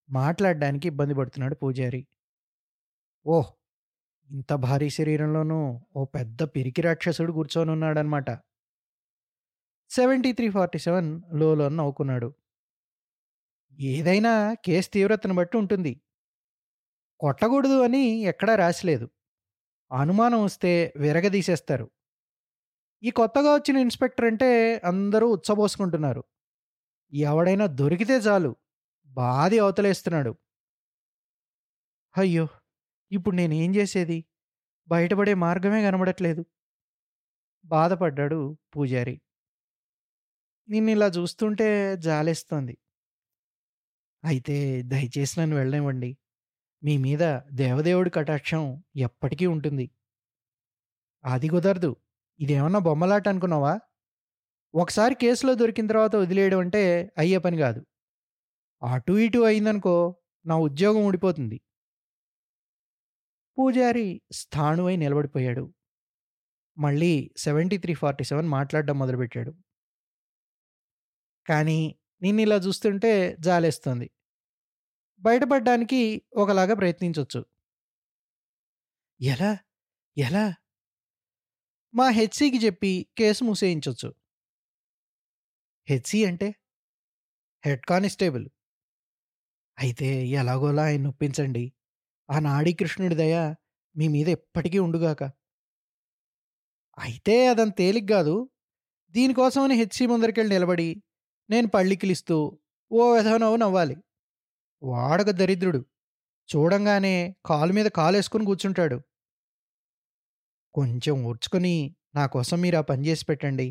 [0.10, 2.02] మాట్లాడడానికి ఇబ్బంది పడుతున్నాడు పూజారి.
[3.26, 3.50] ఓహ్!
[4.30, 5.60] ఇంత భారీ శరీరంలోనూ
[5.96, 8.30] ఓ పెద్ద పిరికి రాక్షసుడు కూర్చొనున్నాడనమాట.
[9.92, 12.30] 7347 లోలో నవ్వుకున్నాడు.
[13.90, 14.34] ఏదైనా
[14.66, 15.94] కేసు తీవ్రతను బట్టి ఉంటుంది.
[17.20, 19.08] కొట్టకూడదు అని ఎక్కడా రాసిలేదు.
[19.92, 21.88] అనుమానం వస్తే విరగదీసేస్తారు.
[23.04, 24.50] ఈ కొత్తగా వచ్చిన ఇన్స్‌పెక్టర్ అంటే
[24.84, 26.22] అందరూ ఉచ్చబోసుకుంటున్నారు.
[27.14, 28.52] ఎవడైనా దొరికితే చాలు
[29.10, 30.32] బాది అవతలేస్తున్నాడు.
[32.16, 32.44] అయ్యో!
[33.12, 34.20] ఇప్పుడు నేనేం చేసేది
[34.90, 36.44] బయటపడే మార్గమే కనబడట్లేదు.
[37.66, 38.40] బాధపడ్డాడు
[38.74, 39.16] పూజారి.
[40.68, 41.68] నిన్ను ఇలా చూస్తుంటే
[42.06, 42.76] జాలేస్తోంది.
[44.24, 44.56] అయితే
[44.92, 46.12] దయచేసి నన్ను వెళ్ళనివ్వండి.
[46.84, 47.24] మీ మీద
[47.60, 48.64] దేవదేవుడి కటాక్షం
[49.04, 49.86] ఎప్పటికీ ఉంటుంది.
[51.24, 51.92] అది కుదరదు.
[52.40, 53.74] ఇదేమన్నా బొమ్మలాట అనుకున్నావా?
[54.74, 56.84] ఒకసారి కేసులో దొరికిన తర్వాత వదిలేయడం అంటే
[57.18, 57.82] అయ్యే పని కాదు
[58.82, 59.96] అటు ఇటు అయిందనుకో
[60.46, 61.60] నా ఉద్యోగం ఊడిపోతుంది.
[63.58, 64.06] పూజారి
[64.40, 65.64] స్థాణువై నిలబడిపోయాడు.
[66.78, 68.22] మళ్ళీ 7347
[68.56, 69.52] మాట్లాడడం మొదలుపెట్టాడు.
[71.46, 71.80] కానీ
[72.22, 74.10] నిన్నిలా చూస్తుంటే జాలేస్తోంది.
[75.22, 76.02] బయటపడ్డానికి
[76.42, 77.40] ఒకలాగా ప్రయత్నించవచ్చు
[79.20, 79.52] ఎలా?
[80.18, 80.46] ఎలా?
[81.94, 84.10] మా హెచ్‌సికి చెప్పి కేసు మూసేయించవచ్చు
[85.88, 86.50] హెచ్‌సి అంటే?
[87.64, 88.46] Head constable.
[89.80, 91.64] అయితే ఎలాగోలా ఆయన్నొప్పించండి.
[92.30, 93.36] ఆ నాడీ కృష్ణుడి దయ
[93.96, 95.22] మీ మీద ఎప్పటికీ ఉండుగాక.
[96.98, 98.36] అయితే అదంత తేలిక కాదు
[99.14, 100.90] దీనికోసమని హెచ్‌సి ముందరికెళ్ళి నిలబడి,
[101.50, 102.38] నేను పళ్ళికిలిస్తూ
[102.92, 103.96] ఓ వెధవ నవ్వాలి.
[104.82, 105.82] వాడక దరిద్రుడు.
[106.50, 107.16] చూడంగానే
[107.46, 108.98] కాలు మీద కాలేసుకొని కూర్చుంటాడు.
[110.76, 111.76] కొంచెం ఓర్చుకొని
[112.16, 113.68] నా కోసం మీరు ఆ పని చేసి పెట్టండి.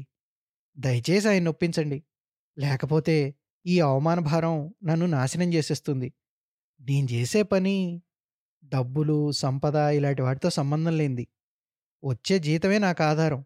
[0.77, 1.99] దయచేసి ఆయన్నొప్పించండి.
[2.57, 3.17] లేకపోతే
[3.67, 6.13] ఈ అవమాన భారం నన్ను నాశనం చేసేస్తుంది.
[6.81, 8.03] నేను చేసే పని
[8.65, 11.29] డబ్బులు, సంపద ఇలాంటి వాటితో సంబంధం లేనిది.
[12.05, 13.45] వచ్చే జీతమే నాకు ఆధారం.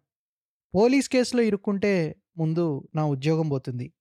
[0.75, 3.93] పోలీస్ కేసులో ఇరుక్కుంటే ముందు నా ఉద్యోగం పోతుంది.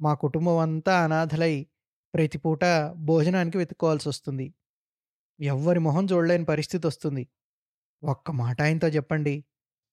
[0.00, 1.66] మా కుటుంబం అంతా అనాథలై
[2.14, 2.64] ప్రతి పూట
[2.96, 4.54] భోజనానికి వెతుక్కోవాల్సొస్తుంది.
[5.40, 7.28] ఎవ్వరి మొహం చూడలేని పరిస్థితి వస్తుంది
[8.04, 9.44] ఒక్క మాట ఆయనతో చెప్పండి.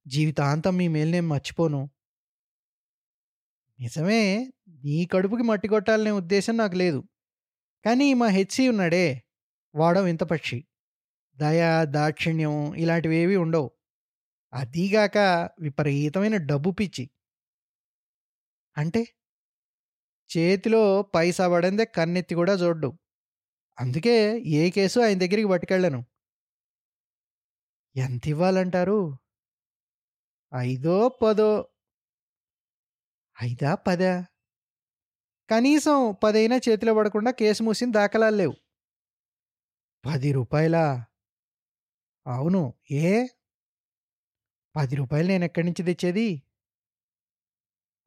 [0.08, 1.90] జీవితాంతం మీ మేలు నేను మర్చిపోను.
[3.80, 4.22] నిజమే.
[4.84, 7.00] నీ కడుపుకి మట్టి కొట్టాలనే ఉద్దేశం నాకు లేదు.
[7.86, 9.06] కానీ మా హెచ్‌సి ఉన్నాడే
[9.76, 10.60] వాడం ఇంత పక్షి.
[11.38, 13.72] దయ, దాక్షిణ్యం ఇలాంటివేవి ఉండవు.
[14.54, 15.18] అదీగాక
[15.62, 17.06] విపరీతమైన డబ్బు పిచ్చి.
[18.78, 19.08] అంటే?
[20.30, 20.82] చేతిలో
[21.16, 22.90] పైసా పడందే కన్నెత్తి కూడా చూడ్డు
[23.78, 26.02] అందుకే ఏ కేసు ఆయన దగ్గరికి పట్టుకెళ్ళను.
[27.96, 29.00] ఎంతివ్వాలంటారు?
[30.52, 31.50] ఐదో, పదో.
[33.44, 33.76] ఐదా?
[33.76, 34.26] పదా?
[35.50, 38.56] కనీసం పదైనా చేతిలో పడకుండా కేసు మూసిన దాఖలాలు లేవు.
[40.06, 41.06] పది రూపాయలా
[42.28, 42.74] అవును.
[42.92, 43.28] ఏ?
[44.76, 46.42] పది రూపాయలు నేను ఎక్కడి నుంచి తెచ్చేది?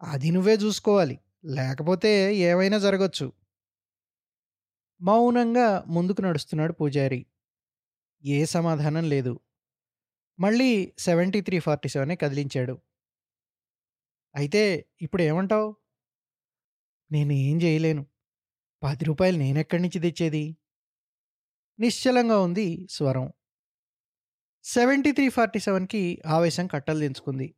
[0.03, 1.21] అది నువ్వే చూసుకోవాలి.
[1.45, 3.33] లేకపోతే ఏవైనా జరగచ్చు
[5.01, 7.27] మౌనంగా ముందుకు నడుస్తున్నాడు పూజారి.
[8.25, 9.40] ఏ సమాధానం లేదు.
[10.40, 12.79] మళ్ళీ 7347 కదిలించాడు.
[14.35, 14.62] అయితే
[15.03, 15.71] ఇప్పుడు ఏమంటావ్
[17.11, 18.03] నేనేం చేయలేను.
[18.83, 20.45] పది రూపాయలు నేనెక్కడి నుంచి తెచ్చేది?
[21.79, 23.27] నిశ్చలంగా ఉంది స్వరం.
[24.64, 27.51] 7347కి ఆవేశం కట్టలు దించుకుంది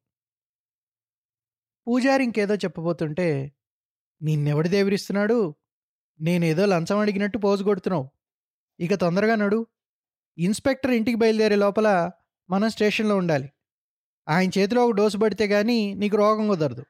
[1.86, 3.26] పూజారి ఇంకేదో చెప్పబోతుంటే,
[4.20, 5.38] నిన్నెవడు దేవిరిస్తున్నాడు?
[6.20, 8.06] నేనేదో లంచం అడిగినట్టు పోజు కొడుతున్నావు.
[8.80, 9.60] ఇక తొందరగా నడు.
[10.38, 11.88] ఇన్స్‌పెక్టర్ ఇంటికి బయలుదేరే లోపల
[12.48, 13.48] మనం స్టేషన్‌లో ఉండాలి.
[14.26, 16.84] ఆయన చేతిలో ఒక డోసు పడితే కానీ నీకు రోగం కుదరదు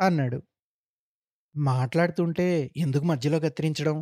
[0.00, 0.38] అన్నాడు.
[1.54, 2.46] మాట్లాడుతుంటే
[2.84, 3.96] ఎందుకు మధ్యలో కత్తిరించడం?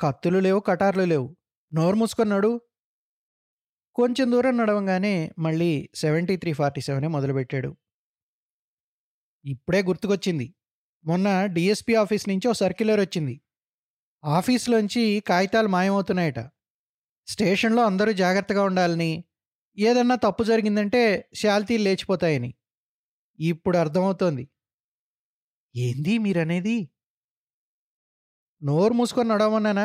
[0.00, 1.28] కత్తులు లేవు, కటార్లు లేవు.
[1.72, 2.50] నోరు మూసుకున్నాడు
[3.96, 5.70] కొంచెం దూరం నడవంగానే మళ్ళీ
[6.02, 6.84] 7347
[7.16, 7.70] మొదలుపెట్టాడు.
[9.44, 10.46] ఇప్పుడే గుర్తుకొచ్చింది.
[11.04, 13.34] మొన్న డిఎస్పీ ఆఫీస్ నుంచి ఓ సర్క్యులర్ వచ్చింది.
[14.24, 16.40] ఆఫీస్‌లోంచి కాగితాలు మాయమవుతున్నాయట.
[17.28, 19.12] స్టేషన్‌లో అందరూ జాగ్రత్తగా ఉండాలని,
[19.78, 21.02] ఏదన్నా తప్పు జరిగిందంటే
[21.34, 22.50] శాల్తీలు లేచిపోతాయని.
[23.38, 24.44] ఇప్పుడు అర్థమవుతోంది.
[25.74, 26.76] ఏంది మీరనేది?
[28.62, 29.84] నోరు మూసుకొని నడవమన్నానా?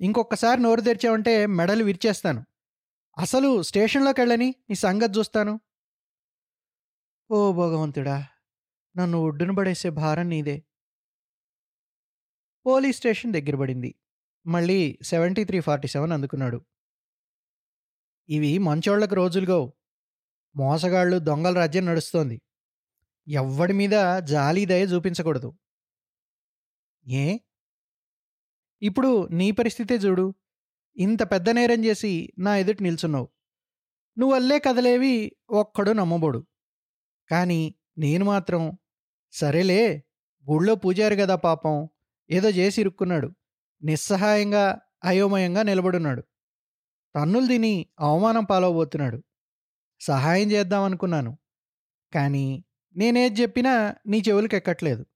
[0.00, 2.40] ఇంకొకసారి నోరు తెరిచావంటే మెడలు విరిచేస్తాను.
[3.16, 5.54] అసలు స్టేషన్లోకి వెళ్ళని నీ సంగతి చూస్తాను.
[7.30, 8.16] ఓ భగవంతుడా!
[8.94, 10.56] నన్ను ఒడ్డున పడేసే భారం నీదే.
[12.66, 13.90] పోలీస్ స్టేషన్ దగ్గర పడింది.
[14.46, 16.58] మళ్ళీ 7347 అందుకున్నాడు.
[18.28, 19.72] ఇవి మంచోళ్ళకి రోజులుగో.
[20.56, 22.42] మోసగాళ్ళు, దొంగల రాజ్యం నడుస్తోంది.
[23.28, 25.54] ఎవ్వడి మీద జాలి, దయ చూపించకూడదు.
[27.08, 27.38] ఏ?
[28.82, 30.34] ఇప్పుడు నీ పరిస్థితే చూడు.
[30.96, 33.28] ఇంత పెద్ద నేరం చేసి నా ఎదుటి నిల్చున్నావు.
[34.18, 36.46] నువ్వల్లే కదలేవి ఒక్కడు నమ్మబోడు.
[37.30, 38.78] కానీ నేను మాత్రం
[39.32, 40.04] సరేలే
[40.50, 41.88] గుళ్ళో పూజారు గదా పాపం
[42.30, 43.30] ఏదో చేసి ఇరుక్కున్నాడు.
[43.82, 46.24] నిస్సహాయంగా, అయోమయంగా నిలబడున్నాడు.
[47.14, 49.22] తన్నులు తిని అవమానం పాలవబోతున్నాడు.
[50.00, 51.38] సహాయం చేద్దామనుకున్నాను.
[52.14, 52.64] కానీ
[52.96, 55.06] నేనేది చెప్పినా నీ చెవులకెక్కట్లేదు.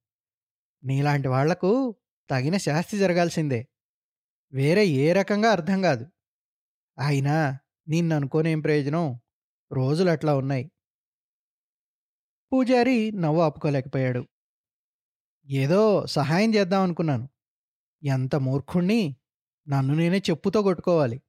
[0.83, 1.95] నీలాంటి వాళ్ళకు
[2.29, 3.67] తగిన శాస్తి జరగాల్సిందే.
[4.53, 6.05] వేరే ఏ రకంగా అర్థం కాదు.
[6.99, 7.57] అయినా
[7.87, 9.19] నిన్ను అనుకోనేం ప్రయోజనం?
[9.71, 10.71] రోజులు అట్లా ఉన్నాయి.
[12.53, 14.27] పూజారి నవ్వు ఆపుకోలేకపోయాడు.
[15.45, 17.29] ఏదో సహాయం చేద్దాం అనుకున్నాను
[18.03, 19.15] ఎంత మూర్ఖుణ్ణి
[19.69, 21.21] నన్ను నేనే చెప్పుతో కొట్టుకోవాలి.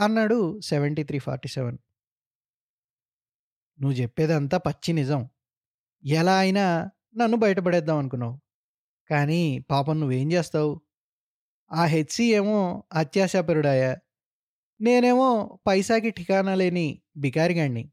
[0.00, 1.78] అన్నాడు సెవెంటీ త్రీ ఫార్టీ సెవెన్.
[3.80, 5.28] నువ్వు చెప్పేదంతా పచ్చి నిజం.
[6.04, 8.40] ఎలా అయినా నన్ను బయటపడేద్దాం అనుకున్నావు.
[9.10, 10.80] కానీ పాపం నువ్వేం చేస్తావు?
[11.72, 13.96] ఆ హెచ్సి ఏమో అత్యాశాపరుడాయా?
[14.80, 17.90] నేనేమో పైసాకి ఠికానా లేని బికారిగాణ్ణి.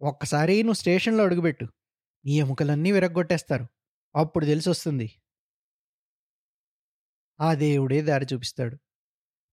[0.00, 1.66] ఒక్కసారి నువ్వు స్టేషన్లో అడుగుపెట్టు
[2.24, 3.66] నీ ఎముకలన్నీ విరగ్గొట్టేస్తారు.
[4.16, 5.12] అప్పుడు తెలిసొస్తుంది.
[7.40, 8.76] ఆ దేవుడే దారి చూపిస్తాడు.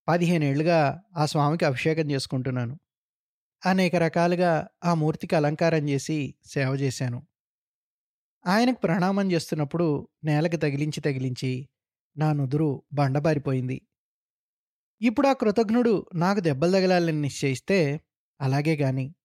[0.10, 2.80] పదిహేనేళ్ళుగా ఆ స్వామికి అభిషేకం చేసుకుంటున్నాను.
[3.66, 7.28] అనేక రకాలుగా ఆ మూర్తికి అలంకారం చేసి సేవ చేశాను.
[8.46, 11.70] ఆయనకు ప్రణామం చేస్తున్నప్పుడు నేలకు తగిలించి తగిలించి
[12.18, 13.82] నా నుదురు బండబారిపోయింది.
[15.02, 18.02] ఇప్పుడు ఆ కృతజ్ఞుడు నాకు దెబ్బలు తగలాలని నిశ్చయిస్తే
[18.42, 19.16] అలాగే గాని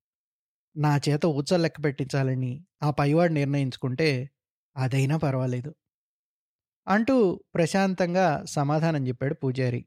[0.77, 4.31] నా చేత ఊచలు లెక్క పెట్టించాలని ఆ పైవాడు నిర్ణయించుకుంటే
[4.77, 5.75] అదైనా పర్వాలేదు.
[6.89, 9.87] అంటూ ప్రశాంతంగా సమాధానం చెప్పాడు పూజారి.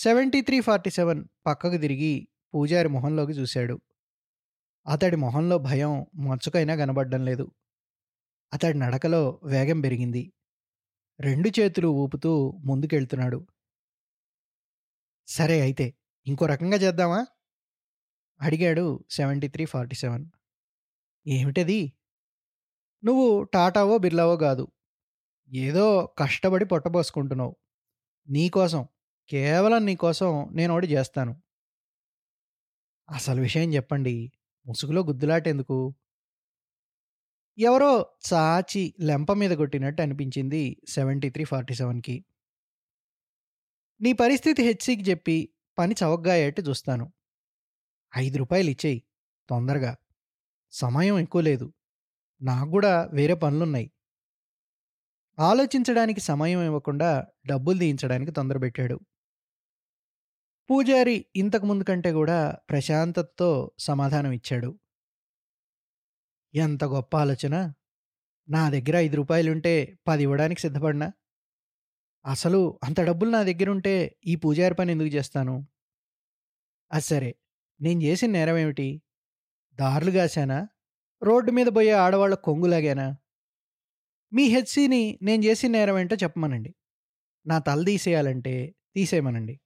[0.00, 3.80] సెవెంటీ త్రీ ఫార్టీ సెవెన్ పక్కకు తిరిగి పూజారి మొహంలోకి చూశాడు.
[4.86, 7.50] అతడి మొహంలో భయం మచ్చుకైనా కనబడడం లేదు.
[8.52, 10.32] అతడి నడకలో వేగం పెరిగింది.
[11.20, 13.46] రెండు చేతులు ఊపుతూ ముందుకెళ్తున్నాడు.
[15.28, 15.94] సరే అయితే
[16.26, 17.26] ఇంకో రకంగా చేద్దామా?
[18.40, 20.26] అడిగాడు సెవెంటీ త్రీ ఫార్టీ సెవెన్.
[21.26, 21.92] ఏమిటది?
[23.04, 24.68] నువ్వు టాటావో బిర్లావో కాదు.
[25.54, 27.56] ఏదో కష్టపడి పొట్టపోసుకుంటున్నావు
[28.28, 28.88] నీకోసం
[29.30, 31.42] కేవలం నీకోసం నేను ఒకటి చేస్తాను.
[33.10, 34.32] అసలు విషయం చెప్పండి.
[34.66, 35.94] ముసుగులో గుద్దులాటెందుకు?
[37.58, 42.24] ఎవరో చాచి లెంప మీద కొట్టినట్టు అనిపించింది సెవెంటీ త్రీ ఫార్టీ సెవెన్కి.
[44.00, 47.12] నీ పరిస్థితి హెచ్సికి చెప్పి పని చవగ్గాయేట్టు చూస్తాను.
[48.16, 49.02] ఐదు రూపాయలు ఇచ్చేయి
[49.48, 49.96] తొందరగా.
[50.70, 51.72] సమయం ఎక్కువ లేదు.
[52.42, 53.92] నాకు కూడా వేరే పనులున్నాయి.
[55.38, 59.00] ఆలోచించడానికి సమయం ఇవ్వకుండా డబ్బులు తీయించడానికి తొందరపెట్టాడు
[60.70, 64.78] పూజారి ఇంతకు ముందు కంటే కూడా ప్రశాంతతతో సమాధానం ఇచ్చాడు.
[66.54, 67.72] ఎంత గొప్ప ఆలోచన.
[68.48, 71.12] నా దగ్గర ఐదు రూపాయలుంటే పది ఇవ్వడానికి సిద్ధపడినా.
[72.26, 75.68] అసలు అంత డబ్బులు నా దగ్గర ఉంటే ఈ పూజారి పని ఎందుకు చేస్తాను?
[76.92, 77.34] అది సరే
[77.80, 79.02] నేను చేసిన నేరం ఏమిటి?
[79.74, 80.68] దారులు కాశానా?
[81.22, 83.16] రోడ్డు మీద పోయే ఆడవాళ్ళ కొంగులాగానా?
[84.32, 86.74] మీ హెచ్సిని నేను చేసిన నేరం ఏంటో చెప్పమనండి.
[87.46, 89.60] నా తల తీసేయాలంటే తీసేయమనండి.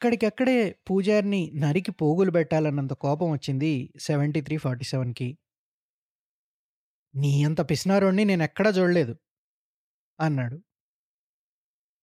[0.00, 5.38] అక్కడికక్కడే పూజారిని నరికి పోగులు పెట్టాలన్నంత కోపం వచ్చింది సెవెంటీ త్రీ ఫార్టీ సెవెన్కి.
[7.14, 9.16] నీ అంత పిసినారోణ్ణి నేను ఎక్కడా చూడలేదు
[10.20, 10.62] అన్నాడు.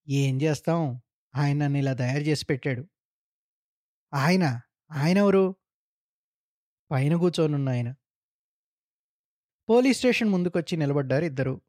[0.09, 1.01] ఏం చేస్తాం?
[1.35, 2.87] ఆయన నన్ను ఇలా తయారు చేసి పెట్టాడు.
[4.13, 4.61] ఆయన?
[4.91, 5.55] ఆయన ఎవరు?
[6.91, 7.95] పైన కూర్చోనున్న ఆయన.
[9.69, 11.61] పోలీస్ స్టేషన్ ముందుకొచ్చి నిలబడ్డారు ఇద్దరు.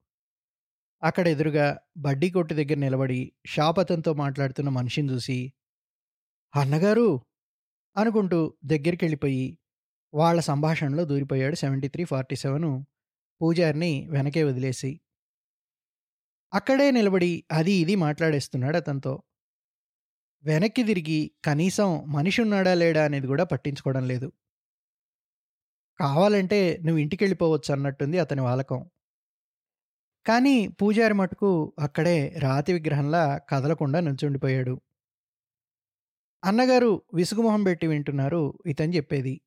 [1.03, 5.53] అక్కడ ఎదురుగా బడ్డీ కొట్టు దగ్గర నిలబడి షాపతంతో మాట్లాడుతున్న మనిషిని చూసి
[6.57, 7.09] అన్నగారు
[7.97, 9.59] అనుకుంటూ దగ్గరికి వెళ్ళిపోయి
[10.15, 12.85] వాళ్ళ సంభాషణలో దూరిపోయాడు సెవెంటీ త్రీ ఫార్టీ సెవెన్
[13.41, 15.01] పూజారిని వెనకే వదిలేసి.
[16.53, 19.23] అక్కడే నిలబడి అది ఇది మాట్లాడేస్తున్నాడు అతనితో.
[20.45, 24.29] వెనక్కి తిరిగి కనీసం మనిషి ఉన్నాడా లేడా అనేది కూడా పట్టించుకోవడం లేదు.
[25.99, 28.81] కావాలంటే నువ్వు ఇంటికి వెళ్ళిపోవచ్చు అన్నట్టుంది అతని వాలకం.
[30.27, 34.75] కానీ పూజారి మటుకు అక్కడే రాతి విగ్రహంలా కదలకుండా నుంచుండిపోయాడు
[36.45, 39.41] అన్నగారు విసుగుమొహం పెట్టి వింటున్నారు ఇతని చెప్పేది.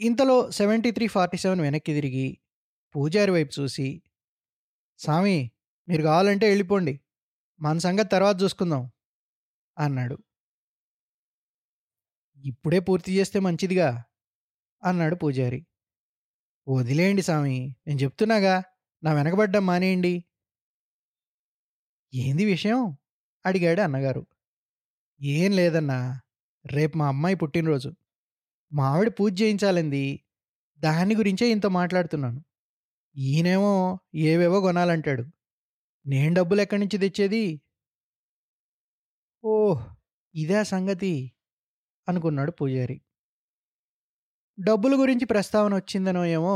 [0.00, 2.38] ఇంతలో సెవెంటీ త్రీ ఫార్టీ సెవెన్ వెనక్కి తిరిగి
[2.96, 4.02] పూజారి వైపు చూసి
[4.98, 5.50] స్వామి
[5.88, 7.00] మీరు కావాలంటే వెళ్ళిపోండి.
[7.60, 8.90] మన సంగతి తర్వాత చూసుకుందాం.
[9.78, 10.18] అన్నాడు.
[12.44, 14.04] ఇప్పుడే పూర్తి చేస్తే మంచిదిగా.
[14.84, 15.66] అన్నాడు పూజారి.
[16.68, 18.62] వదిలేయండి స్వామి నేను చెప్తున్నాగా
[19.02, 20.24] నా వెనకబడ్డం మానేయండి.
[22.14, 22.96] ఏంది విషయం?
[23.46, 24.26] అడిగాడు అన్నగారు.
[25.20, 25.98] ఏం లేదన్నా.
[26.64, 27.90] రేపు మా అమ్మాయి పుట్టినరోజు.
[28.72, 30.04] మా ఆవిడ పూజ చేయించాలంది.
[30.80, 32.40] దాని గురించే ఇంత మాట్లాడుతున్నాను.
[33.16, 33.74] ఈయనేమో
[34.24, 35.24] ఏవేవో కొనాలంటాడు.
[36.06, 37.44] నేను డబ్బులు ఎక్కడి నుంచి తెచ్చేది?
[39.44, 39.82] ఓహ్!
[40.34, 41.12] ఇదే సంగతి
[42.08, 42.96] అనుకున్నాడు పూజారి.
[44.58, 46.54] డబ్బుల గురించి ప్రస్తావన వచ్చిందనో ఏమో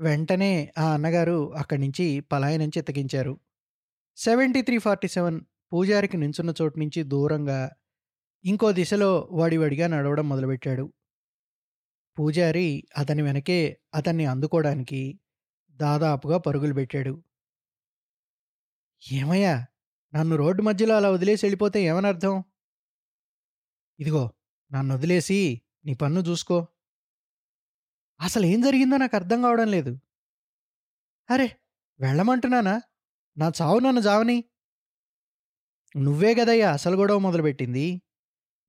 [0.00, 3.34] వెంటనే ఆ అన్నగారు అక్కడి నుంచి పలాయనం చిత్తగించారు
[4.18, 5.38] సెవెంటీ త్రీ ఫార్టీ సెవెన్
[5.72, 7.60] పూజారికి నించున్న చోటు నుంచి దూరంగా
[8.44, 10.84] ఇంకో దిశలో వడివడిగా నడవడం మొదలుపెట్టాడు
[12.16, 12.64] పూజారి
[12.96, 13.58] అతని వెనకే
[13.94, 15.02] అతన్ని అందుకోవడానికి
[15.80, 17.12] దాదాపుగా పరుగులు పెట్టాడు.
[19.02, 19.54] ఏమయ్యా!
[20.12, 22.34] నన్ను రోడ్డు మధ్యలో అలా వదిలేసి వెళ్ళిపోతే ఏమనర్థం?
[23.98, 24.22] ఇదిగో
[24.70, 25.38] నన్ను వదిలేసి
[25.84, 26.58] నీ పన్ను జూసుకో.
[28.20, 29.92] అసలేం జరిగిందో నాకు అర్థం కావడం లేదు.
[31.28, 31.46] అరే
[32.00, 32.74] వెళ్ళమంటున్నానా?
[33.36, 34.36] నా చావు నన్ను చావని
[35.94, 37.86] నువ్వే కదయ్యా అసలు గొడవ మొదలుపెట్టింది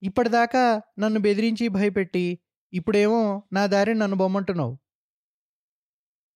[0.04, 0.64] ఇప్పటిదాకా
[1.00, 2.40] నన్ను బెదిరించి, భయపెట్టి,
[2.74, 3.22] ఇప్పుడేమో
[3.54, 4.74] నా దారిని నన్ను బొమ్మంటున్నావు.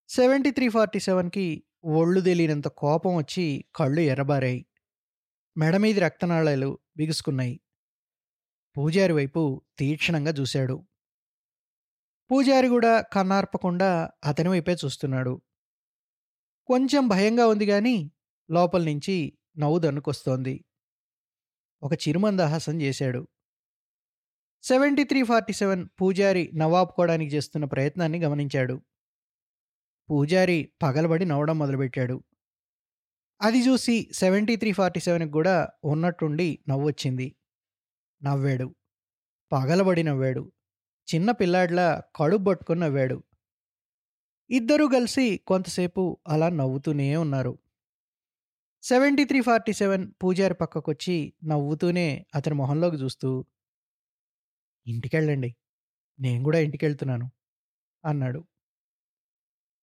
[0.09, 1.47] 7347కి
[1.85, 4.59] ఒళ్ళు తెలియనంత కోపం వచ్చి కళ్ళు ఎర్రబారాయి.
[5.57, 7.55] మెడ మీది రక్తనాళాలు బిగుసుకున్నాయి.
[8.75, 9.41] పూజారి వైపు
[9.79, 10.77] తీక్షణంగా చూశాడు
[12.29, 13.89] పూజారి కూడా కన్నార్పకుండా
[14.23, 15.33] అతని వైపే చూస్తున్నాడు.
[16.69, 17.95] కొంచెం భయంగా ఉంది కానీ
[18.49, 19.15] లోపల నుంచి
[19.57, 20.55] నవ్వు దన్నుకొస్తోంది.
[21.81, 22.75] ఒక చిరుమందహాసం
[24.67, 28.81] సెవెంటీ త్రీ ఫార్టీ సెవెన్ పూజారి నవాబుకోవడానికి చేస్తున్న ప్రయత్నాన్ని గమనించాడు.
[30.09, 32.23] పూజారి పగలబడి నవ్వడం మొదలుపెట్టాడు
[33.41, 37.35] అది చూసి సెవెంటీ త్రీ ఫార్టీ సెవెన్కి కూడా ఉన్నట్టుండి నవ్వొచ్చింది.
[38.23, 38.75] నవ్వాడు.
[39.51, 40.51] పగలబడి నవ్వాడు.
[41.15, 43.23] చిన్న పిల్లాడిలా కడుపు పట్టుకొని నవ్వాడు.
[44.49, 47.57] ఇద్దరూ గలిసి కొంతసేపు అలా నవ్వుతూనే ఉన్నారు.
[48.83, 53.45] 7347 పూజారి పక్కకొచ్చి నవ్వుతూనే అతని మొహంలోకి చూస్తూ
[54.87, 55.55] ఇంటికెళ్ళండి.
[56.19, 57.31] నేను కూడా ఇంటికెళ్తున్నాను
[58.05, 58.45] అన్నాడు.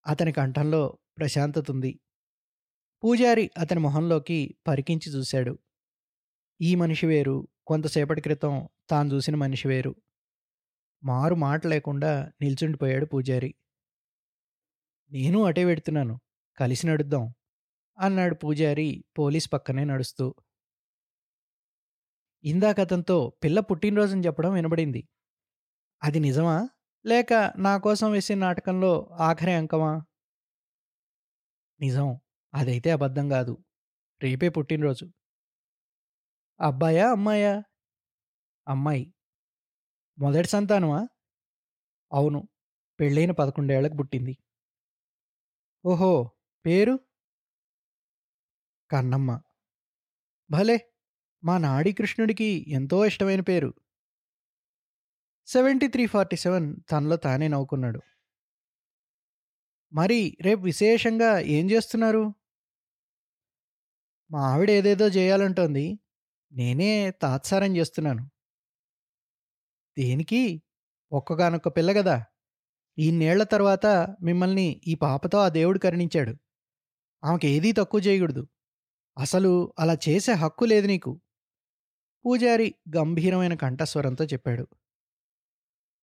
[0.06, 2.00] అతని కంఠంలో ప్రశాంతత ఉంది
[3.04, 5.58] పూజారి అతని మొహంలోకి పరికించి చూశాడు.
[6.60, 9.94] ఈ మనిషి వేరు, కొంతసేపటి క్రితం తాను చూసిన మనిషి వేరు.
[11.04, 13.54] మారు మాట లేకుండా నిల్చుండిపోయాడు పూజారి.
[15.12, 16.20] నేను అటే వెడుతున్నాను.
[16.58, 17.34] కలిసి నడుద్దాం
[17.98, 20.34] అన్నాడు పూజారి పోలీస్ పక్కనే నడుస్తూ.
[22.44, 25.00] ఇందాకతంతో పిల్ల పుట్టినరోజుని చెప్పడం వినబడింది.
[26.02, 26.56] అది నిజమా?
[27.04, 29.92] లేక నా కోసం వేసిన నాటకంలో ఆఖరి అంకమా?
[31.80, 32.08] నిజం.
[32.54, 33.54] అదైతే అబద్ధం కాదు
[34.20, 35.06] రేపే పుట్టినరోజు.
[36.60, 37.10] అబ్బాయా?
[37.10, 37.54] అమ్మాయా?
[38.66, 39.04] అమ్మాయి.
[40.18, 41.00] మొదటి సంతానమా?
[42.12, 42.40] అవును.
[43.00, 44.34] పెళ్ళైన పదకొండేళ్ళకు పుట్టింది.
[45.84, 46.12] ఓహో!
[46.64, 46.94] పేరు?
[48.90, 49.30] కన్నమ్మ.
[50.50, 50.76] భలే!
[51.44, 53.70] మా నాడి కృష్ణుడికి ఎంతో ఇష్టమైన పేరు.
[55.48, 56.58] 7347
[56.90, 58.00] తనలో తానే నవ్వుకున్నాడు.
[59.92, 62.24] మరి రేపు విశేషంగా ఏం చేస్తున్నారు
[64.30, 65.86] మా ఆవిడ ఏదేదో చేయాలంటోంది
[66.52, 68.22] నేనే తాత్సారం చేస్తున్నాను
[69.96, 70.42] దేనికి?
[71.12, 72.16] ఒక్కగానొక్క పిల్ల కదా
[72.98, 73.86] ఇన్నేళ్ళ తర్వాత
[74.22, 76.34] మిమ్మల్ని ఈ పాపతో ఆ దేవుడు కరుణించాడు.
[77.22, 78.42] ఆమెకేదీ తక్కువ చేయకూడదు
[79.16, 81.12] అసలు అలా చేసే హక్కు లేదు నీకు.
[82.24, 84.64] పూజారి గంభీరమైన కంఠస్వరంతో చెప్పాడు.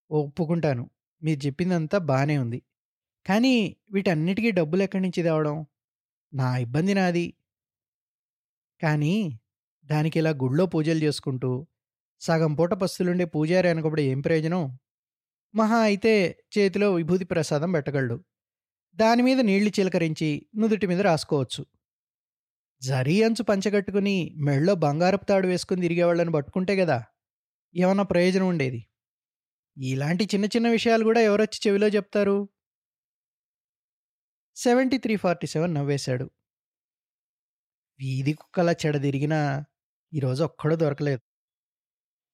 [0.10, 0.84] ఒప్పుకుంటాను.
[1.22, 2.60] మీరు చెప్పిందంతా బాగానే ఉంది.
[3.26, 3.56] కానీ
[3.92, 5.58] వీటన్నిటికీ డబ్బులెక్కడి నుంచి తేవడం?
[6.34, 7.28] నా ఇబ్బంది నాది.
[8.82, 9.16] కానీ
[9.86, 11.52] దానికిలా గుళ్ళో పూజలు చేసుకుంటూ,
[12.22, 14.64] సగం పూట పస్తులుండే పూజారి అనకప్పుడు ఏం ప్రయోజనం?
[15.54, 16.14] మహా అయితే
[16.58, 18.18] చేతిలో విభూతి ప్రసాదం పెట్టగలడు.
[18.98, 21.62] దాని మీద నీళ్ళు చిలకరించి నుదుటి మీద రాసుకోవచ్చు.
[22.82, 27.04] జరీ అంచు పంచగట్టుకుని మెడలో బంగారపు తాడు వేసుకుని తిరిగేవాళ్ళని పట్టుకుంటే కదా
[27.76, 28.82] ఏమన్నా ప్రయోజనం ఉండేది.
[29.78, 32.38] ఇలాంటి చిన్న చిన్న విషయాలు కూడా ఎవరొచ్చి చెవిలో చెప్తారు?
[34.58, 36.26] 7347 నవ్వేశాడు.
[38.00, 39.40] వీధి కుక్కలా చెడదిరిగినా
[40.14, 41.22] ఈరోజు ఒక్కడు దొరకలేదు.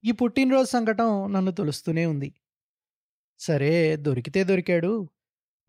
[0.04, 2.30] ఈ పుట్టినరోజు సంకటం నన్ను తొలుస్తూనే ఉంది.
[3.40, 5.10] సరే దొరికితే దొరికాడు.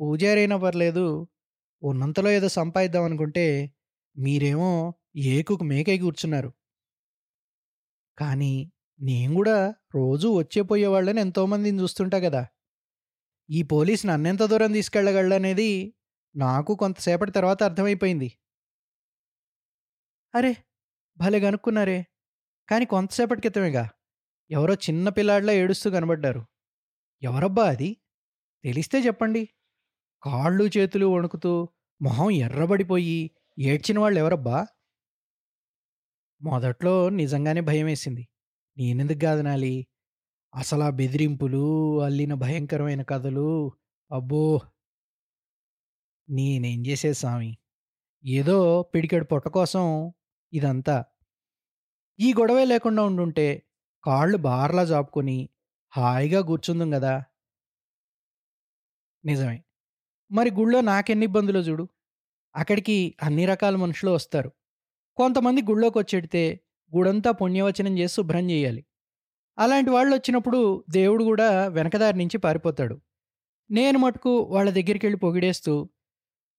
[0.01, 1.07] పూజారైనా పర్లేదు.
[1.83, 3.47] ఉన్నంతలో ఏదో సంపాదిద్దామనుకుంటే
[4.19, 6.53] మీరేమో ఏకుకు మేకై కూర్చున్నారు.
[8.19, 12.47] కానీ నేను కూడా రోజూ వచ్చేపోయేవాళ్ళని ఎంతోమందిని చూస్తుంటా కదా
[13.51, 15.95] ఈ పోలీస్ నన్నెంత దూరం తీసుకెళ్ళగలడనేది
[16.37, 18.33] నాకు కొంతసేపటి తర్వాత అర్థమైపోయింది.
[20.35, 20.57] అరే
[21.17, 22.07] భలే కనుక్కున్నారే
[22.69, 23.91] కానీ కొంతసేపటి క్రితమేగా.
[24.51, 26.47] ఎవరో చిన్న పిల్లాడిలా ఏడుస్తూ కనబడ్డారు.
[27.23, 27.97] ఎవరబ్బా అది?
[28.65, 29.49] తెలిస్తే చెప్పండి.
[30.23, 31.69] కాళ్ళు చేతులు వణుకుతూ,
[32.03, 34.59] మొహం ఎర్రబడిపోయి ఏడ్చిన వాళ్ళు ఎవరబ్బా
[36.41, 38.25] మొదట్లో నిజంగానే భయమేసింది.
[38.77, 39.75] నేనెందుకు గాదనాలి?
[40.55, 41.65] అసలా బెదిరింపులు,
[42.03, 43.49] అల్లిన భయంకరమైన కథలు
[44.11, 44.45] అబ్బో!
[46.29, 47.51] నేనేం చేసే స్వామి
[48.25, 48.57] ఏదో
[48.93, 49.85] పిడికెడు పొట్ట కోసం
[50.53, 50.97] ఇదంతా.
[52.19, 53.47] ఈ గొడవే లేకుండా ఉండుంటే
[54.05, 55.39] కాళ్ళు బార్లా జాపుకొని
[55.93, 57.15] హాయిగా కూర్చుందం కదా
[59.25, 59.57] నిజమే.
[60.31, 61.85] మరి గుళ్ళో నాకెన్ని ఇబ్బందులు చూడు
[62.59, 64.53] అక్కడికి అన్ని రకాల మనుషులు వస్తారు.
[65.17, 66.61] కొంతమంది గుళ్ళోకొచ్చెడితే
[66.97, 68.87] గుడంతా పుణ్యవచనం చేసి శుభ్రం చేయాలి.
[69.59, 73.01] అలాంటి వాళ్ళు వచ్చినప్పుడు దేవుడు కూడా వెనకదారి నుంచి పారిపోతాడు.
[73.71, 75.89] నేను మటుకు వాళ్ళ దగ్గరికెళ్ళి పొగిడేస్తూ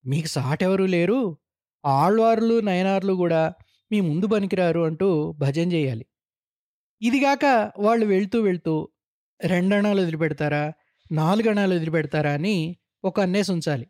[0.05, 1.37] మీకు సాటెవరూ లేరు.
[1.85, 3.53] ఆళ్వార్లు నయనార్లు కూడా
[3.91, 6.05] మీ ముందు పనికిరారు అంటూ భజన చేయాలి.
[7.01, 8.89] ఇదిగాక వాళ్ళు వెళ్తూ వెళ్తూ
[9.45, 10.73] రెండణాలు వదిలిపెడతారా?
[11.11, 12.31] నాలుగణాలు వదిలిపెడతారా?
[12.31, 13.87] అని ఒక అన్నేసి ఉంచాలి.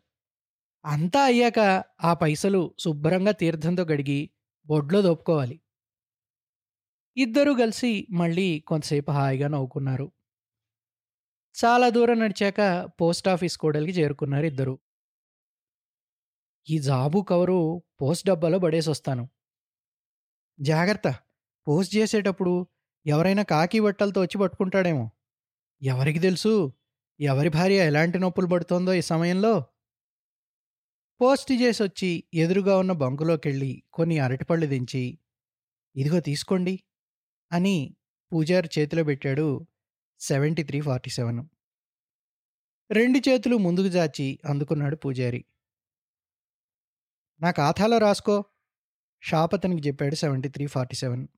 [0.84, 1.58] అంతా అయ్యాక
[2.04, 4.20] ఆ పైసలు శుభ్రంగా తీర్థంతో గడిగి
[4.66, 5.60] బొడ్లో దోపుకోవాలి.
[7.16, 10.06] ఇద్దరూ కలిసి మళ్ళీ కొంతసేపు హాయిగా నవ్వుకున్నారు.
[11.54, 12.60] చాలా దూరం నడిచాక
[13.00, 14.74] పోస్ట్ ఆఫీస్ కూడలికి చేరుకున్నారు ఇద్దరు.
[16.66, 17.58] ఈ జాబు కవరు
[18.02, 19.24] పోస్ట్ డబ్బాలో పడేసి వస్తాను
[20.58, 21.08] జాగ్రత్త
[21.66, 22.66] పోస్ట్ చేసేటప్పుడు
[23.06, 25.10] ఎవరైనా కాకి బట్టలతో వచ్చి పట్టుకుంటాడేమో.
[25.82, 26.72] ఎవరికి తెలుసు?
[27.20, 29.54] ఎవరి భార్య ఎలాంటి నొప్పులు పడుతోందో ఈ సమయంలో?
[31.20, 35.18] పోస్ట్ చేసి వచ్చి ఎదురుగా ఉన్న బంకులోకి వెళ్ళి కొన్ని అరటిపళ్ళు దించి
[35.96, 36.84] ఇదిగో తీసుకోండి
[37.52, 37.96] అని
[38.32, 39.66] పూజారి చేతిలో పెట్టాడు
[40.20, 41.42] సెవెంటీ త్రీ ఫార్టీ సెవెన్.
[42.90, 45.44] రెండు చేతులు ముందుకు జాచి అందుకున్నాడు పూజారి.
[47.42, 48.44] నా ఖాతాలో రాసుకో
[49.22, 51.28] షాప్ అతనికి చెప్పాడు సెవెంటీ త్రీ ఫార్టీ సెవెన్.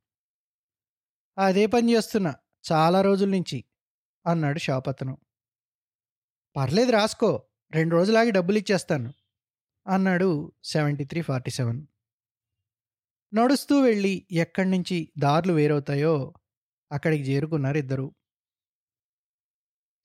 [1.38, 2.34] అదే పని చేస్తున్నా
[2.72, 3.64] చాలా రోజుల నుంచి
[4.26, 5.18] అన్నాడు షాప్ అతను.
[6.56, 9.21] పర్లేదు రాసుకో రెండు రోజులాగి డబ్బులు ఇచ్చేస్తాను
[9.86, 11.86] అన్నాడు సెవెంటీ త్రీ ఫార్టీ సెవెన్.
[13.34, 16.34] నడుస్తూ వెళ్ళి ఎక్కడి నుంచి దారులు వేరవుతాయో
[16.92, 18.14] అక్కడికి చేరుకున్నారు ఇద్దరు.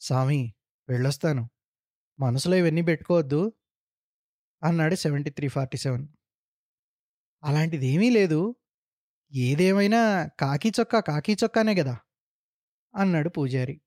[0.01, 0.53] స్వామి
[0.89, 1.49] వెళ్ళొస్తాను.
[2.19, 3.51] మనసులో ఇవన్నీ పెట్టుకోవద్దు
[4.63, 6.07] అన్నాడు సెవెంటీ త్రీ ఫార్టీ సెవెన్.
[7.43, 8.55] అలాంటిది ఏమీ లేదు.
[9.33, 11.97] ఏదేమైనా కాకి చొక్కా కాకి చొక్కానే కదా
[12.95, 13.81] అన్నాడు పూజారి.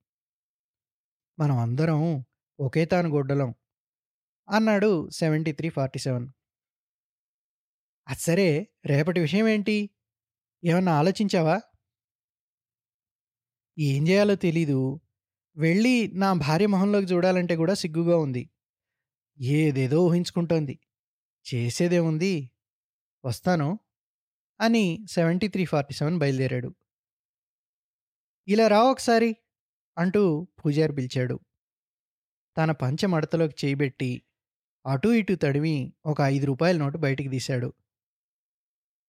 [1.38, 2.24] మనం అందరం
[2.60, 3.54] ఒకే తాను గొడ్డలం
[4.50, 6.28] అన్నాడు సెవెంటీ త్రీ ఫార్టీ సెవెన్.
[8.08, 9.90] అది సరే రేపటి విషయం ఏంటి?
[10.64, 11.60] ఏమన్నా ఆలోచించావా?
[13.78, 15.00] ఏం చేయాలో తెలీదు.
[15.56, 18.50] వెళ్ళి నా భార్య మొహంలోకి చూడాలంటే కూడా సిగ్గుగా ఉంది.
[19.40, 20.78] ఏదేదో ఊహించుకుంటోంది.
[21.54, 22.50] చేసేదేముంది?
[23.24, 23.78] వస్తాను
[24.60, 26.74] అని సెవెంటీ త్రీ ఫార్టీ సెవెన్ బయలుదేరాడు.
[28.48, 29.36] ఇలా రా ఒకసారి
[29.98, 31.40] అంటూ పూజారి పిలిచాడు.
[32.56, 34.22] తన పంచ మడతలోకి చేయిబెట్టి
[34.86, 37.72] అటూ ఇటూ తడిమి ఒక ఐదు రూపాయల నోటు బయటికి తీశాడు.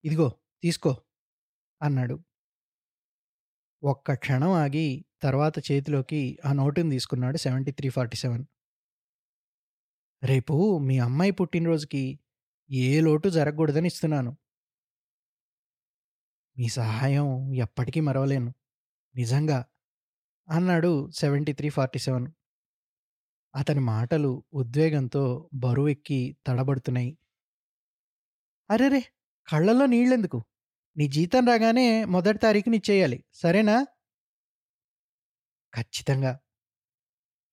[0.04, 0.32] ఇదిగో
[0.64, 1.02] తీసుకో
[1.82, 2.20] అన్నాడు.
[3.84, 8.46] ఒక్క క్షణం ఆగి తర్వాత చేతిలోకి ఆ నోటుని తీసుకున్నాడు సెవెంటీ త్రీ ఫార్టీ సెవెన్.
[10.24, 12.20] రేపు మీ అమ్మాయి పుట్టినరోజుకి
[12.72, 14.38] ఏ లోటు జరగకూడదని ఇస్తున్నాను.
[16.58, 18.54] మీ సహాయం ఎప్పటికీ మరవలేను
[19.16, 19.66] నిజంగా
[20.50, 22.28] అన్నాడు సెవెంటీ త్రీ ఫార్టీ సెవెన్.
[23.56, 27.18] అతని మాటలు ఉద్వేగంతో బరువెక్కి తడబడుతున్నాయి.
[28.70, 29.04] అరెరే!
[29.50, 30.44] కళ్ళల్లో నీళ్ళెందుకు?
[30.98, 33.86] నీ జీతం రాగానే మొదటి తారీఖుని ఇచ్చేయాలి సరేనా?
[35.76, 36.40] ఖచ్చితంగా.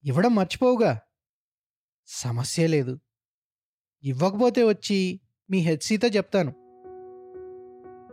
[0.05, 1.01] ఇవ్వడం మర్చిపోవుగా.
[2.07, 3.01] సమస్య లేదు.
[4.05, 5.21] ఇవ్వకపోతే వచ్చి
[5.51, 6.55] మీ హెచ్సితో చెప్తాను.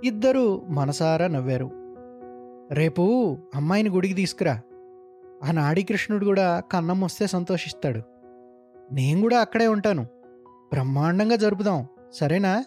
[0.05, 1.71] ఇద్దరూ మనసారా నవ్వారు.
[2.73, 3.01] రేపు
[3.55, 4.61] అమ్మాయిని గుడికి తీసుకురా.
[5.45, 8.01] ఆ నాడి కృష్ణుడు కూడా కన్నం వస్తే సంతోషిస్తాడు.
[8.91, 10.03] నేను కూడా అక్కడే ఉంటాను.
[10.47, 11.87] బ్రహ్మాండంగా జరుపుదాం.
[12.13, 12.65] సరేనా?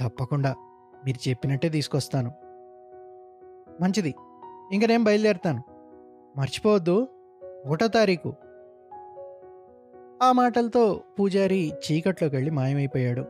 [0.00, 0.54] తప్పకుండా.
[1.06, 2.32] మీరు చెప్పినట్టే తీసుకొస్తాను.
[3.82, 4.14] మంచిది.
[4.72, 5.62] ఇంక నేను బయలుదేరుతాను.
[6.36, 7.08] మర్చిపోవద్దు.
[7.66, 8.34] ఒకటో తారీఖు.
[10.22, 13.24] ఆ మాటలతో పూజారి చీకట్లోకి వెళ్ళి మాయమైపోయాడు.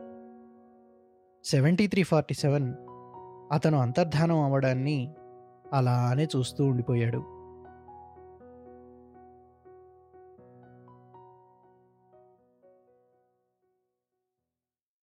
[1.45, 2.73] సెవెంటీ త్రీ ఫార్టీ సెవెన్
[3.51, 5.13] అతను అంతర్ధానం అవ్వడాన్ని
[5.73, 7.36] అలానే చూస్తూ ఉండిపోయాడు.